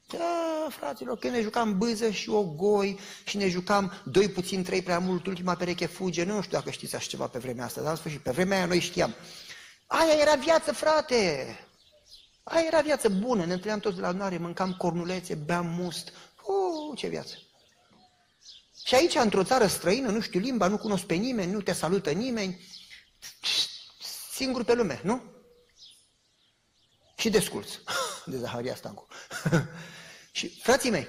[0.08, 4.82] Da, fraților, când ne jucam bâză și o goi și ne jucam doi puțin, trei
[4.82, 7.90] prea mult, ultima pereche fuge, nu știu dacă știți așa ceva pe vremea asta, dar
[7.90, 9.14] în sfârșit, pe vremea aia noi știam.
[9.86, 11.58] Aia era viață, frate!
[12.42, 16.08] Aia era viață bună, ne întâlneam toți la adunare, mâncam cornulețe, beam must.
[16.08, 17.34] Uh, ce viață!
[18.84, 22.10] Și aici, într-o țară străină, nu știu limba, nu cunosc pe nimeni, nu te salută
[22.10, 22.60] nimeni,
[24.30, 25.22] singur pe lume, nu?
[27.16, 27.68] Și desculț,
[28.26, 29.06] de Zaharia Stancu.
[30.32, 31.06] și, frații mei,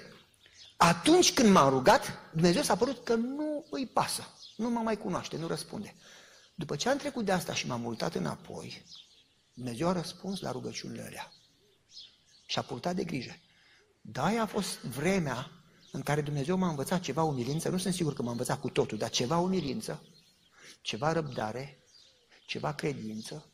[0.77, 5.37] atunci când m-am rugat, Dumnezeu s-a părut că nu îi pasă, nu mă mai cunoaște,
[5.37, 5.95] nu răspunde.
[6.55, 8.85] După ce am trecut de asta și m-am multat înapoi,
[9.53, 11.31] Dumnezeu a răspuns la rugăciunile alea
[12.45, 13.37] și a purtat de grijă.
[14.01, 15.51] Da, a fost vremea
[15.91, 18.97] în care Dumnezeu m-a învățat ceva umilință, nu sunt sigur că m-a învățat cu totul,
[18.97, 20.03] dar ceva umilință,
[20.81, 21.83] ceva răbdare,
[22.45, 23.49] ceva credință,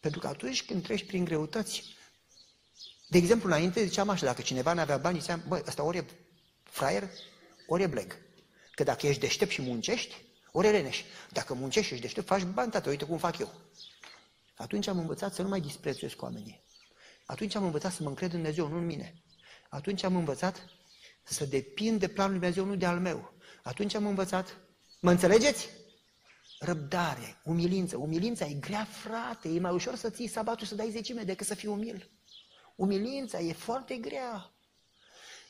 [0.00, 1.84] pentru că atunci când treci prin greutăți,
[3.14, 6.04] de exemplu, înainte ziceam așa, dacă cineva nu avea bani, ziceam, băi, ăsta ori e
[6.62, 7.08] fraier,
[7.66, 8.16] ori e bleg.
[8.74, 10.14] Că dacă ești deștept și muncești,
[10.52, 11.02] ori e leneș.
[11.30, 13.52] Dacă muncești și ești deștept, faci bani, tată, uite cum fac eu.
[14.54, 16.64] Atunci am învățat să nu mai disprețuiesc oamenii.
[17.26, 19.22] Atunci am învățat să mă încred în Dumnezeu, nu în mine.
[19.68, 20.64] Atunci am învățat
[21.22, 23.34] să depind de planul Dumnezeu, nu de al meu.
[23.62, 24.56] Atunci am învățat,
[25.00, 25.68] mă înțelegeți?
[26.58, 27.96] Răbdare, umilință.
[27.96, 31.54] Umilința e grea, frate, e mai ușor să ții sabatul să dai zecime decât să
[31.54, 32.13] fii umil.
[32.74, 34.52] Umilința e foarte grea.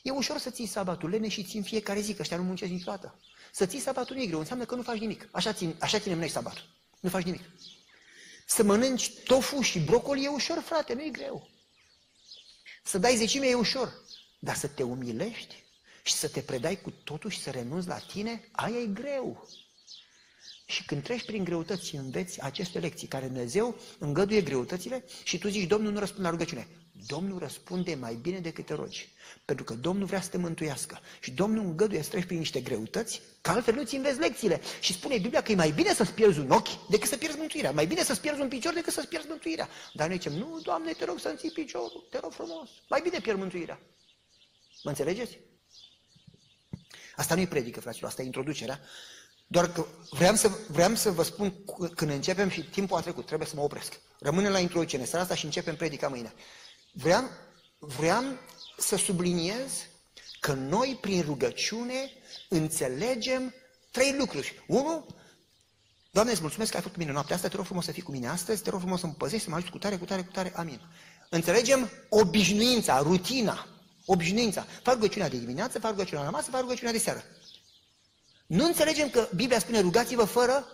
[0.03, 3.19] E ușor să ții sabatul, lene și țin fiecare zi, că ăștia nu muncesc niciodată.
[3.53, 5.29] Să ții sabatul nu e greu, înseamnă că nu faci nimic.
[5.31, 6.65] Așa, țin, așa ținem noi sabatul.
[7.01, 7.43] Nu faci nimic.
[8.47, 11.49] Să mănânci tofu și brocoli e ușor, frate, nu e greu.
[12.83, 14.03] Să dai zecime e ușor.
[14.39, 15.65] Dar să te umilești
[16.03, 19.49] și să te predai cu totul și să renunți la tine, aia e greu.
[20.67, 25.49] Și când treci prin greutăți și înveți aceste lecții, care Dumnezeu îngăduie greutățile și tu
[25.49, 26.69] zici, Domnul nu răspunde la rugăciune.
[27.07, 29.13] Domnul răspunde mai bine decât te rogi.
[29.45, 31.01] Pentru că Domnul vrea să te mântuiască.
[31.21, 34.61] Și Domnul îngăduie să treci prin niște greutăți, că altfel nu-ți înveți lecțiile.
[34.81, 37.71] Și spune Biblia că e mai bine să-ți pierzi un ochi decât să pierzi mântuirea.
[37.71, 39.69] Mai bine să-ți pierzi un picior decât să-ți pierzi mântuirea.
[39.93, 42.69] Dar noi zicem, nu, Doamne, te rog să-mi ții piciorul, te rog frumos.
[42.89, 43.81] Mai bine pierd mântuirea.
[44.83, 45.39] Mă înțelegeți?
[47.17, 48.81] Asta nu e predică, fraților, asta e introducerea.
[49.47, 51.65] Doar că vreau să, vreau să vă spun
[51.95, 54.01] când începem și timpul a trecut, trebuie să mă opresc.
[54.19, 56.33] Rămânem la introducere seara asta și începem predica mâine.
[56.97, 57.31] Vreau,
[57.79, 58.25] vreau
[58.79, 59.87] să subliniez
[60.41, 62.11] că noi, prin rugăciune,
[62.49, 63.55] înțelegem
[63.91, 64.65] trei lucruri.
[64.67, 65.07] Unu,
[66.11, 68.03] Doamne, îți mulțumesc că ai făcut cu mine noaptea asta, te rog frumos să fii
[68.03, 70.05] cu mine astăzi, te rog frumos să mă păzești, să mă ajuți cu tare, cu
[70.05, 70.81] tare, cu tare, amin.
[71.31, 73.67] Înțelegem obișnuința, rutina,
[74.05, 74.67] obișnuința.
[74.83, 77.25] Fac rugăciunea de dimineață, fac rugăciunea la masă, fac rugăciunea de seară.
[78.47, 80.67] Nu înțelegem că Biblia spune rugați-vă fără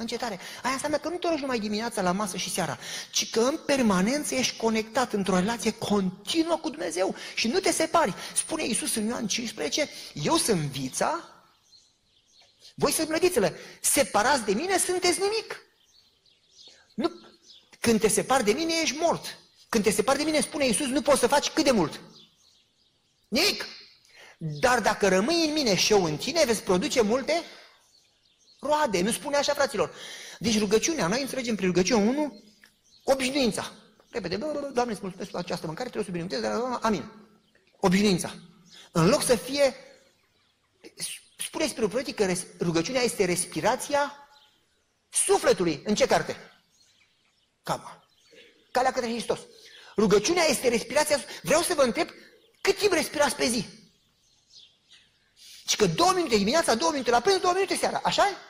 [0.00, 0.38] încetare.
[0.62, 2.78] Aia înseamnă că nu te rogi numai dimineața la masă și seara,
[3.10, 8.14] ci că în permanență ești conectat într-o relație continuă cu Dumnezeu și nu te separi.
[8.34, 11.24] Spune Iisus în Ioan 15, eu sunt vița,
[12.74, 15.62] voi sunt mlădițele, separați de mine, sunteți nimic.
[16.94, 17.10] Nu,
[17.80, 19.38] când te separi de mine, ești mort.
[19.68, 22.00] Când te separi de mine, spune Iisus, nu poți să faci cât de mult.
[23.28, 23.66] Nimic.
[24.38, 27.42] Dar dacă rămâi în mine și eu în tine, veți produce multe
[28.60, 29.02] roade.
[29.02, 29.94] Nu spune așa, fraților.
[30.38, 32.42] Deci rugăciunea, noi înțelegem prin rugăciune 1,
[33.04, 33.72] obișnuința.
[34.10, 37.12] Repede, bă, bă, Doamne, îți mulțumesc pentru această mâncare, trebuie să binecuvântez, dar amin.
[37.80, 38.34] Obișnuința.
[38.92, 39.74] în loc să fie,
[41.36, 44.28] spune Spiritul Profetic că rugăciunea este respirația
[45.08, 45.82] sufletului.
[45.84, 46.36] În ce carte?
[47.62, 48.04] Cam.
[48.70, 49.38] Calea către Hristos.
[49.96, 52.08] Rugăciunea este respirația, vreau să vă întreb,
[52.60, 53.66] cât timp respirați pe zi?
[55.68, 58.49] Și că două minute dimineața, două minute la prânz, două minute seara, așa e?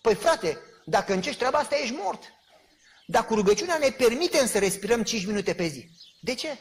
[0.00, 2.22] Păi frate, dacă încești treaba asta, ești mort.
[3.06, 5.88] Dar cu rugăciunea ne permitem să respirăm 5 minute pe zi.
[6.20, 6.58] De ce?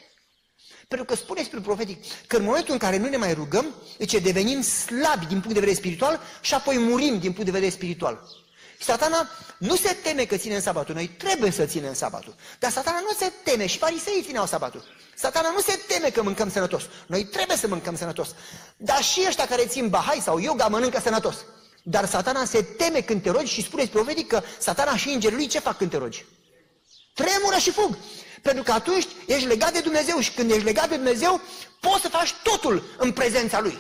[0.88, 4.22] Pentru că spune spre profetic că în momentul în care nu ne mai rugăm, deci
[4.22, 8.22] devenim slabi din punct de vedere spiritual și apoi murim din punct de vedere spiritual.
[8.80, 10.96] Satana nu se teme că ține în sabatul.
[10.96, 12.36] Noi trebuie să ținem sabatul.
[12.60, 14.84] Dar satana nu se teme și fariseii țineau sabatul.
[15.16, 16.84] Satana nu se teme că mâncăm sănătos.
[17.08, 18.36] Noi trebuie să mâncăm sănătos.
[18.78, 21.36] Dar și ăștia care țin bahai sau yoga mănâncă sănătos.
[21.84, 25.48] Dar satana se teme când te rogi și spune profetic că satana și îngerii lui
[25.48, 26.26] ce fac când te rogi?
[27.14, 27.98] Tremură și fug.
[28.42, 31.42] Pentru că atunci ești legat de Dumnezeu și când ești legat de Dumnezeu,
[31.80, 33.78] poți să faci totul în prezența Lui.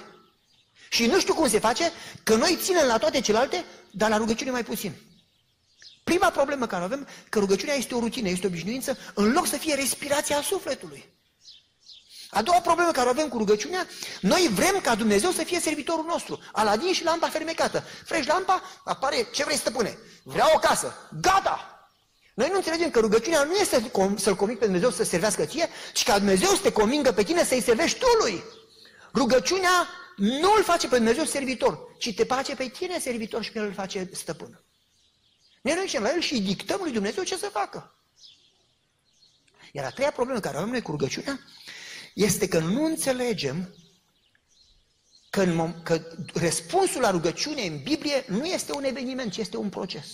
[0.89, 1.91] Și nu știu cum se face,
[2.23, 4.93] că noi ținem la toate celelalte, dar la rugăciune mai puțin.
[6.03, 9.47] Prima problemă care o avem, că rugăciunea este o rutină, este o obișnuință, în loc
[9.47, 11.18] să fie respirația sufletului.
[12.29, 13.87] A doua problemă care o avem cu rugăciunea,
[14.21, 16.39] noi vrem ca Dumnezeu să fie servitorul nostru.
[16.51, 17.83] Aladin și lampa fermecată.
[18.05, 19.97] Frești lampa, apare, ce vrei stăpâne?
[20.23, 20.93] Vreau o casă.
[21.21, 21.73] Gata!
[22.33, 26.03] Noi nu înțelegem că rugăciunea nu este să-L conving pe Dumnezeu să servească ție, ci
[26.03, 28.43] ca Dumnezeu să te convingă pe tine să-i servești tu lui.
[29.13, 33.59] Rugăciunea nu îl face pe Dumnezeu servitor, ci te face pe tine servitor și pe
[33.59, 34.63] el îl face stăpân.
[35.61, 37.95] Ne ducem la el și dictăm lui Dumnezeu ce să facă.
[39.71, 41.39] Iar a treia problemă care avem noi cu rugăciunea
[42.13, 43.73] este că nu înțelegem
[45.29, 46.01] că, în, că
[46.33, 50.07] răspunsul la rugăciune în Biblie nu este un eveniment, ci este un proces.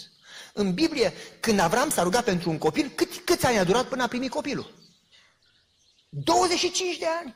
[0.54, 4.04] În Biblie, când Avram s-a rugat pentru un copil, cât, câți ani a durat până
[4.04, 4.74] a primi copilul?
[6.10, 7.36] 25 de ani.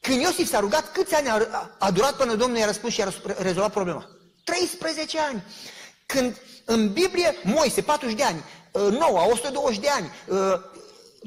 [0.00, 3.12] Când Iosif s-a rugat, câți ani a, a durat până Domnul i-a răspuns și a
[3.38, 4.08] rezolvat problema?
[4.44, 5.42] 13 ani.
[6.06, 10.60] Când în Biblie, Moise, 40 de ani, uh, Noua, 120 de ani, uh,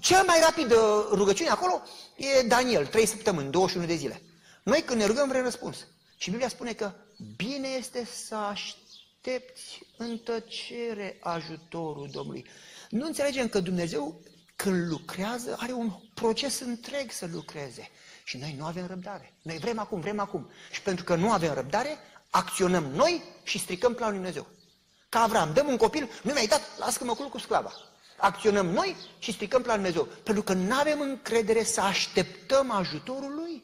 [0.01, 0.79] cel mai rapid uh,
[1.11, 1.81] rugăciune acolo
[2.15, 4.21] e Daniel, 3 săptămâni, 21 de zile.
[4.63, 5.87] Noi când ne rugăm vrem răspuns.
[6.17, 6.91] Și Biblia spune că
[7.35, 12.45] bine este să aștepți în tăcere ajutorul Domnului.
[12.89, 14.21] Nu înțelegem că Dumnezeu
[14.55, 17.89] când lucrează are un proces întreg să lucreze.
[18.23, 19.33] Și noi nu avem răbdare.
[19.41, 20.49] Noi vrem acum, vrem acum.
[20.71, 21.97] Și pentru că nu avem răbdare,
[22.29, 24.47] acționăm noi și stricăm planul Dumnezeu.
[25.09, 27.73] Ca Avram, dăm un copil, nu mi-ai dat, lasă-mă cu sclava.
[28.23, 30.17] Acționăm noi și stricăm planul Dumnezeu.
[30.23, 33.63] Pentru că nu avem încredere să așteptăm ajutorul Lui.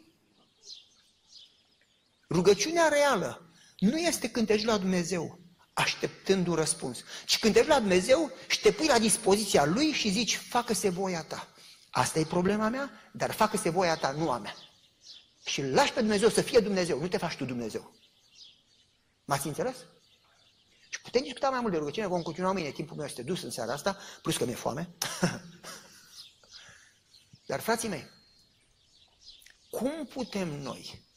[2.30, 5.39] Rugăciunea reală nu este când te la Dumnezeu,
[5.74, 10.10] așteptând un răspuns, ci când te la Dumnezeu și te pui la dispoziția Lui și
[10.10, 11.47] zici, facă-se voia ta.
[11.89, 14.55] Asta e problema mea, dar facă-se voia ta, nu a mea.
[15.45, 17.93] Și lași pe Dumnezeu să fie Dumnezeu, nu te faci tu Dumnezeu.
[19.26, 19.76] M-ați înțeles?
[20.90, 23.50] Și putem discuta mai mult de rugăciune, vom continua mâine, timpul meu este dus în
[23.50, 24.90] seara asta, plus că mi-e foame.
[27.46, 28.10] Dar, frații mei,
[29.70, 31.08] cum putem noi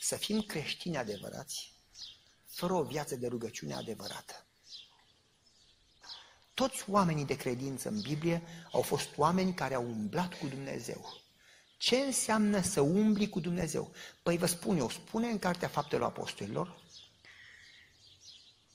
[0.00, 1.72] să fim creștini adevărați
[2.46, 4.46] fără o viață de rugăciune adevărată?
[6.54, 8.42] Toți oamenii de credință în Biblie
[8.72, 11.22] au fost oameni care au umblat cu Dumnezeu.
[11.78, 13.92] Ce înseamnă să umbli cu Dumnezeu?
[14.22, 16.79] Păi vă spun eu, spune în Cartea Faptelor Apostolilor,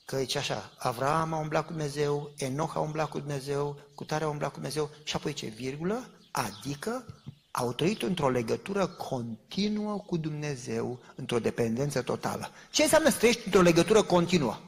[0.05, 4.29] că e așa, Avram a umblat cu Dumnezeu, Enoch a umblat cu Dumnezeu, Cutare a
[4.29, 6.09] umblat cu Dumnezeu și apoi ce, virgulă?
[6.31, 7.05] Adică
[7.51, 12.51] au trăit într-o legătură continuă cu Dumnezeu, într-o dependență totală.
[12.71, 14.59] Ce înseamnă să trăiești într-o legătură continuă?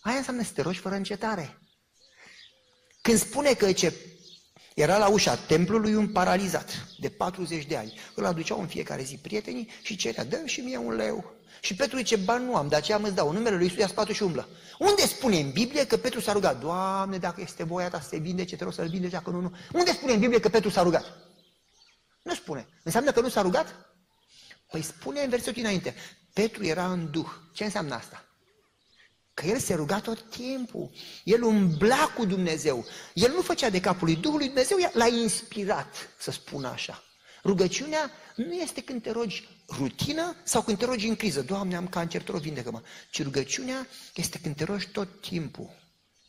[0.00, 1.58] Aia înseamnă să te rogi fără încetare.
[3.00, 3.94] Când spune că ce
[4.74, 9.16] era la ușa templului un paralizat de 40 de ani, îl aduceau în fiecare zi
[9.16, 11.34] prietenii și cerea, dă și mie un leu.
[11.60, 13.32] Și Petru zice, bani nu am, de aceea îți dau.
[13.32, 14.48] Numele lui Iisus ia spatul și umblă.
[14.78, 16.60] Unde spune în Biblie că Petru s-a rugat?
[16.60, 19.56] Doamne, dacă este voia ta să se vindece, te rog să-l vindece, dacă nu, nu.
[19.72, 21.04] Unde spune în Biblie că Petru s-a rugat?
[22.22, 22.68] Nu spune.
[22.82, 23.74] Înseamnă că nu s-a rugat?
[24.70, 25.94] Păi spune în versetul înainte.
[26.32, 27.28] Petru era în duh.
[27.52, 28.24] Ce înseamnă asta?
[29.34, 30.90] Că el se ruga tot timpul.
[31.24, 32.86] El umbla cu Dumnezeu.
[33.14, 37.02] El nu făcea de capul lui Duhului Dumnezeu, l-a inspirat, să spun așa.
[37.44, 41.42] Rugăciunea nu este când te rogi rutină sau când te rogi în criză.
[41.42, 42.82] Doamne, am cancer, te rog, vindecă-mă.
[43.10, 45.78] Ci rugăciunea este când te rogi tot timpul.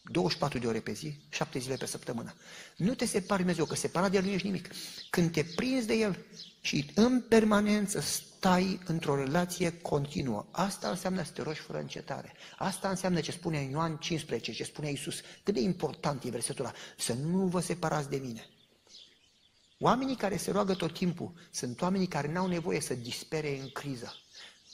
[0.03, 2.33] 24 de ore pe zi, 7 zile pe săptămână.
[2.77, 4.69] Nu te separi Dumnezeu, că separat de El nu ești nimic.
[5.09, 6.25] Când te prinzi de El
[6.61, 12.33] și în permanență stai într-o relație continuă, asta înseamnă să te rogi fără încetare.
[12.57, 15.21] Asta înseamnă ce spune în Ioan 15, ce spune Iisus.
[15.43, 18.49] Cât de important e versetul ăla, să nu vă separați de mine.
[19.83, 24.15] Oamenii care se roagă tot timpul sunt oamenii care n-au nevoie să dispere în criză.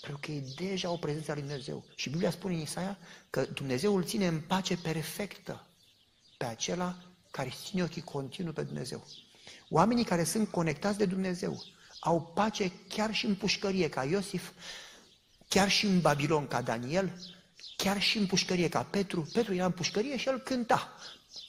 [0.02, 1.84] Pentru că e deja o prezență a lui Dumnezeu.
[1.96, 2.98] Și Biblia spune în Isaia
[3.30, 5.66] că Dumnezeu îl ține în pace perfectă
[6.38, 6.98] pe acela
[7.32, 9.08] care ține ochii continuu pe Dumnezeu.
[9.70, 11.64] Oamenii care sunt conectați de Dumnezeu
[12.00, 14.52] au pace chiar și în pușcărie, ca Iosif,
[15.48, 17.22] chiar și în Babilon, ca Daniel,
[17.78, 19.30] chiar și în pușcărie, ca Petru.
[19.34, 20.94] Petru era în pușcărie și el cânta.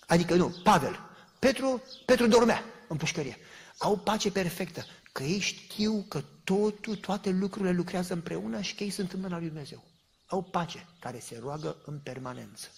[0.06, 1.00] Adică nu, Pavel.
[1.38, 3.36] Petru, Petru dormea în pușcărie.
[3.78, 8.90] Au pace perfectă, că ei știu că totul, toate lucrurile lucrează împreună și că ei
[8.90, 9.84] sunt în mâna lui Dumnezeu.
[10.26, 12.68] Au pace care se roagă în permanență.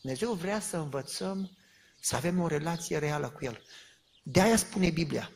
[0.00, 1.50] Dumnezeu vrea să învățăm
[2.00, 3.62] să avem o relație reală cu El.
[4.22, 5.30] De aia spune Biblia,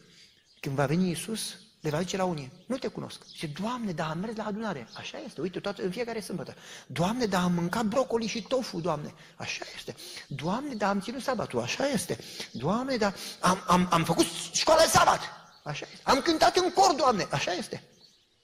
[0.60, 3.22] când va veni Iisus, le va zice la unii, nu te cunosc.
[3.32, 4.88] Și Doamne, dar am mers la adunare.
[4.96, 6.54] Așa este, uite, toată, în fiecare sâmbătă.
[6.86, 9.14] Doamne, dar am mâncat brocoli și tofu, Doamne.
[9.36, 9.94] Așa este.
[10.28, 11.60] Doamne, dar am ținut sabatul.
[11.60, 12.18] Așa este.
[12.52, 15.20] Doamne, dar am, am, am făcut școala de sabat.
[15.64, 16.02] Așa este.
[16.04, 17.26] Am cântat în cor, Doamne.
[17.30, 17.82] Așa este.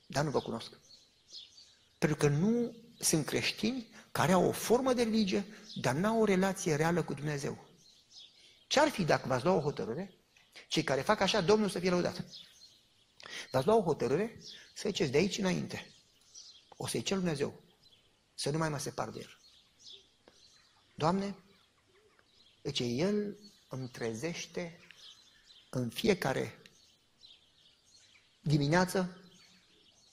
[0.06, 0.70] Dar nu vă cunosc.
[1.98, 6.74] Pentru că nu sunt creștini care au o formă de religie, dar n-au o relație
[6.74, 7.64] reală cu Dumnezeu.
[8.66, 10.14] Ce-ar fi dacă v-ați lua o hotărâre?
[10.68, 12.24] Cei care fac așa, Domnul să fie lăudat.
[13.50, 14.38] V-ați lua o hotărâre
[14.74, 15.94] să ziceți de aici înainte.
[16.76, 17.62] O să-i cer Dumnezeu
[18.34, 19.38] să nu mai mă separ de El.
[20.94, 21.36] Doamne,
[22.62, 24.80] deci El îmi trezește
[25.70, 26.62] în fiecare
[28.40, 29.18] dimineață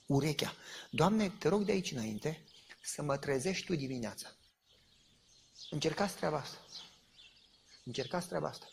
[0.06, 0.54] urechea.
[0.90, 2.44] Doamne, te rog de aici înainte
[2.82, 4.34] să mă trezești Tu dimineața.
[5.70, 6.58] Încercați treaba asta.
[7.84, 8.66] Încercați treaba asta.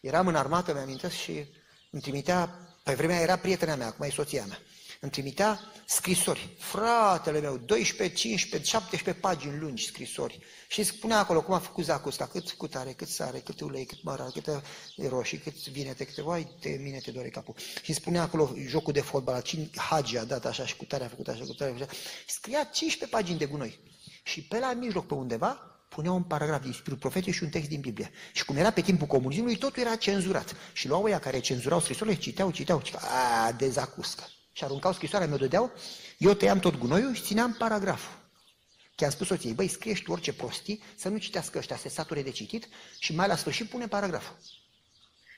[0.00, 1.46] Eram în armată, mi-am și
[1.90, 4.58] îmi trimitea, pe vremea era prietena mea, acum e soția mea,
[5.00, 6.56] îmi trimitea scrisori.
[6.58, 10.38] Fratele meu, 12, 15, 17 pagini lungi scrisori.
[10.68, 14.02] Și spunea acolo cum a făcut zacusca, cât cu tare, cât sare, cât ulei, cât
[14.02, 14.62] mărar, cât
[15.08, 17.54] roșii, cât vinete, câte, vai, de mine te dore capul.
[17.82, 21.08] Și spunea acolo jocul de fotbal, cine Hagi a dat așa și cu tare a
[21.08, 22.00] făcut așa, cu tare a făcut așa.
[22.26, 23.78] Scria 15 pagini de gunoi.
[24.22, 27.68] Și pe la mijloc, pe undeva, punea un paragraf din Spiritul Profetic și un text
[27.68, 28.10] din Biblie.
[28.32, 30.56] Și cum era pe timpul comunismului, totul era cenzurat.
[30.72, 33.02] Și luau ăia care cenzurau scrisorile, citeau, citeau, citeau,
[33.46, 34.24] a, dezacuscă.
[34.52, 35.72] Și aruncau scrisoarea, mi-o dădeau,
[36.18, 38.24] eu tăiam tot gunoiul și țineam paragraful.
[38.94, 42.22] Că am spus soției, băi, scrie tu orice prostii, să nu citească ăștia, se sature
[42.22, 42.68] de citit
[42.98, 44.36] și mai la sfârșit pune paragraful.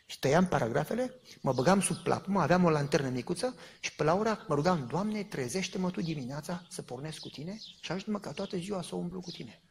[0.07, 4.45] Și tăiam paragrafele, mă băgam sub plapumă, aveam o lanternă micuță și pe la ora
[4.49, 8.83] mă rugam, Doamne, trezește-mă Tu dimineața să pornesc cu Tine și ajută-mă ca toată ziua
[8.83, 9.63] să o umblu cu Tine.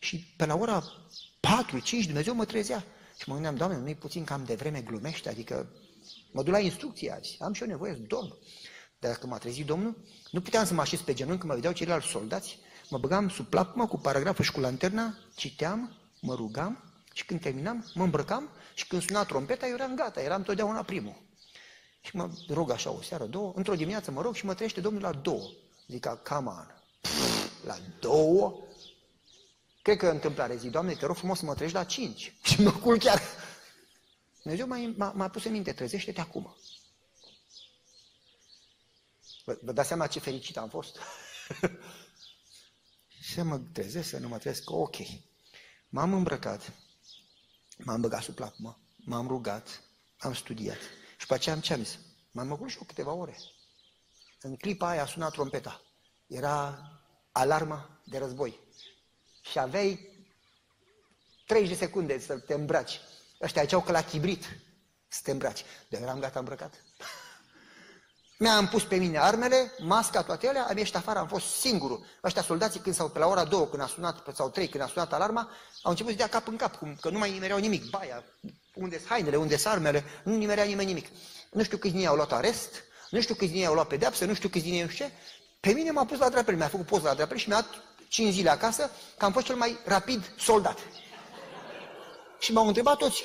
[0.00, 2.84] Și pe la ora 4-5 Dumnezeu mă trezea.
[3.18, 5.68] Și mă gândeam, Doamne, nu-i puțin cam de vreme glumește, adică
[6.30, 8.38] mă duc la instrucție azi, am și eu nevoie să dorm.
[8.98, 9.96] Dar dacă m-a trezit Domnul,
[10.30, 13.46] nu puteam să mă așez pe genunchi când mă vedeau ceilalți soldați, mă băgam sub
[13.46, 18.86] plapumă cu paragraful și cu lanterna, citeam, mă rugam și când terminam, mă îmbrăcam și
[18.86, 21.22] când suna trompeta, eu eram gata, eram totdeauna primul.
[22.00, 25.02] Și mă rog așa o seară, două, într-o dimineață mă rog și mă trește Domnul
[25.02, 25.50] la două.
[25.88, 26.74] Zic, come on,
[27.66, 28.64] la două?
[29.82, 32.34] Cred că întâmplare zi, Doamne, te rog frumos să mă treci la cinci.
[32.48, 33.20] Și mă culc chiar.
[34.42, 34.66] Dumnezeu
[34.96, 36.56] m-a, m-a pus în minte, trezește-te acum.
[39.44, 40.98] Vă, vă dați seama ce fericit am fost?
[43.32, 44.96] să mă trezesc, să nu mă trezesc, ok.
[45.88, 46.72] M-am îmbrăcat,
[47.78, 49.82] m-am băgat sub plapumă, m-am rugat,
[50.18, 50.78] am studiat.
[51.18, 51.98] Și pe aceea am ce am zis?
[52.30, 53.36] M-am măcut și eu câteva ore.
[54.40, 55.82] În clipa aia a sunat trompeta.
[56.26, 56.78] Era
[57.32, 58.58] alarma de război
[59.40, 60.08] și aveai
[61.46, 63.00] 30 de secunde să te îmbraci.
[63.42, 64.44] Ăștia ziceau că la chibrit
[65.08, 65.64] să te îmbraci.
[65.88, 66.74] Dar eram gata îmbrăcat.
[68.38, 72.04] Mi-am pus pe mine armele, masca, toate alea, am ieșit afară, am fost singurul.
[72.24, 74.86] Ăștia soldații când s-au, pe la ora 2, când a sunat, sau 3, când a
[74.86, 75.50] sunat alarma,
[75.82, 77.90] au început să dea cap în cap, cum, că nu mai nimereau nimic.
[77.90, 78.24] Baia,
[78.74, 81.06] unde sunt hainele, unde sunt armele, nu nimerea nimeni nimic.
[81.50, 83.86] Nu știu câți din ei au luat arest, nu știu câți din ei au luat
[83.86, 85.12] pedeapsă, nu știu câți din ei nu știu ce.
[85.60, 88.32] Pe mine m-a pus la drapel, mi-a făcut poză la drapel și mi-a dat 5
[88.32, 90.78] zile acasă, că am fost cel mai rapid soldat.
[92.38, 93.22] Și m-au întrebat toți,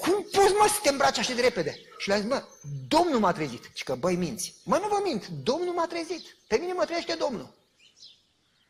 [0.00, 1.80] cum poți mă să te îmbraci așa de repede?
[1.98, 2.44] Și le-am zis, mă,
[2.88, 3.70] Domnul m-a trezit.
[3.72, 4.54] Și că, băi, minți.
[4.64, 6.36] Mă, nu vă mint, Domnul m-a trezit.
[6.46, 7.54] Pe mine mă trezește Domnul.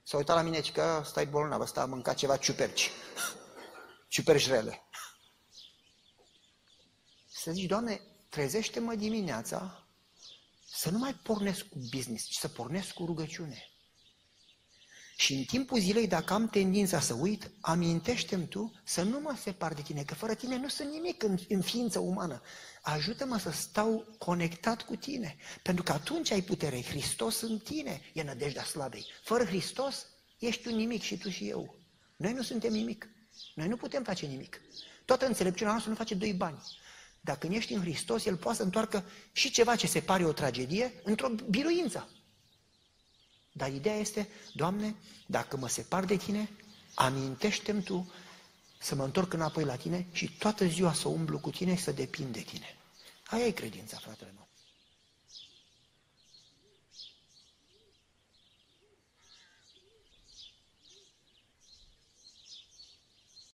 [0.02, 2.90] S-a uitat la mine și că stai bolnav, ăsta a mâncat ceva ciuperci.
[4.08, 4.82] ciuperci rele.
[7.32, 9.86] Să zici, Doamne, trezește-mă dimineața
[10.72, 13.73] să nu mai pornesc cu business, ci să pornesc cu rugăciune.
[15.16, 19.74] Și în timpul zilei, dacă am tendința să uit, amintește-mi tu să nu mă separ
[19.74, 22.42] de tine, că fără tine nu sunt nimic în, în ființă umană.
[22.82, 26.82] Ajută-mă să stau conectat cu tine, pentru că atunci ai putere.
[26.82, 29.06] Hristos în tine e nădejdea slavei.
[29.22, 30.06] Fără Hristos
[30.38, 31.78] ești un nimic și tu și eu.
[32.16, 33.08] Noi nu suntem nimic.
[33.54, 34.60] Noi nu putem face nimic.
[35.04, 36.62] Toată înțelepciunea noastră nu face doi bani.
[37.20, 40.32] Dar când ești în Hristos, El poate să întoarcă și ceva ce se pare o
[40.32, 42.08] tragedie într-o biruință.
[43.56, 44.94] Dar ideea este, Doamne,
[45.26, 46.50] dacă mă separ de Tine,
[46.94, 48.12] amintește-mi Tu
[48.78, 51.92] să mă întorc înapoi la Tine și toată ziua să umblu cu Tine și să
[51.92, 52.76] depind de Tine.
[53.26, 54.32] Aia e credința, fratele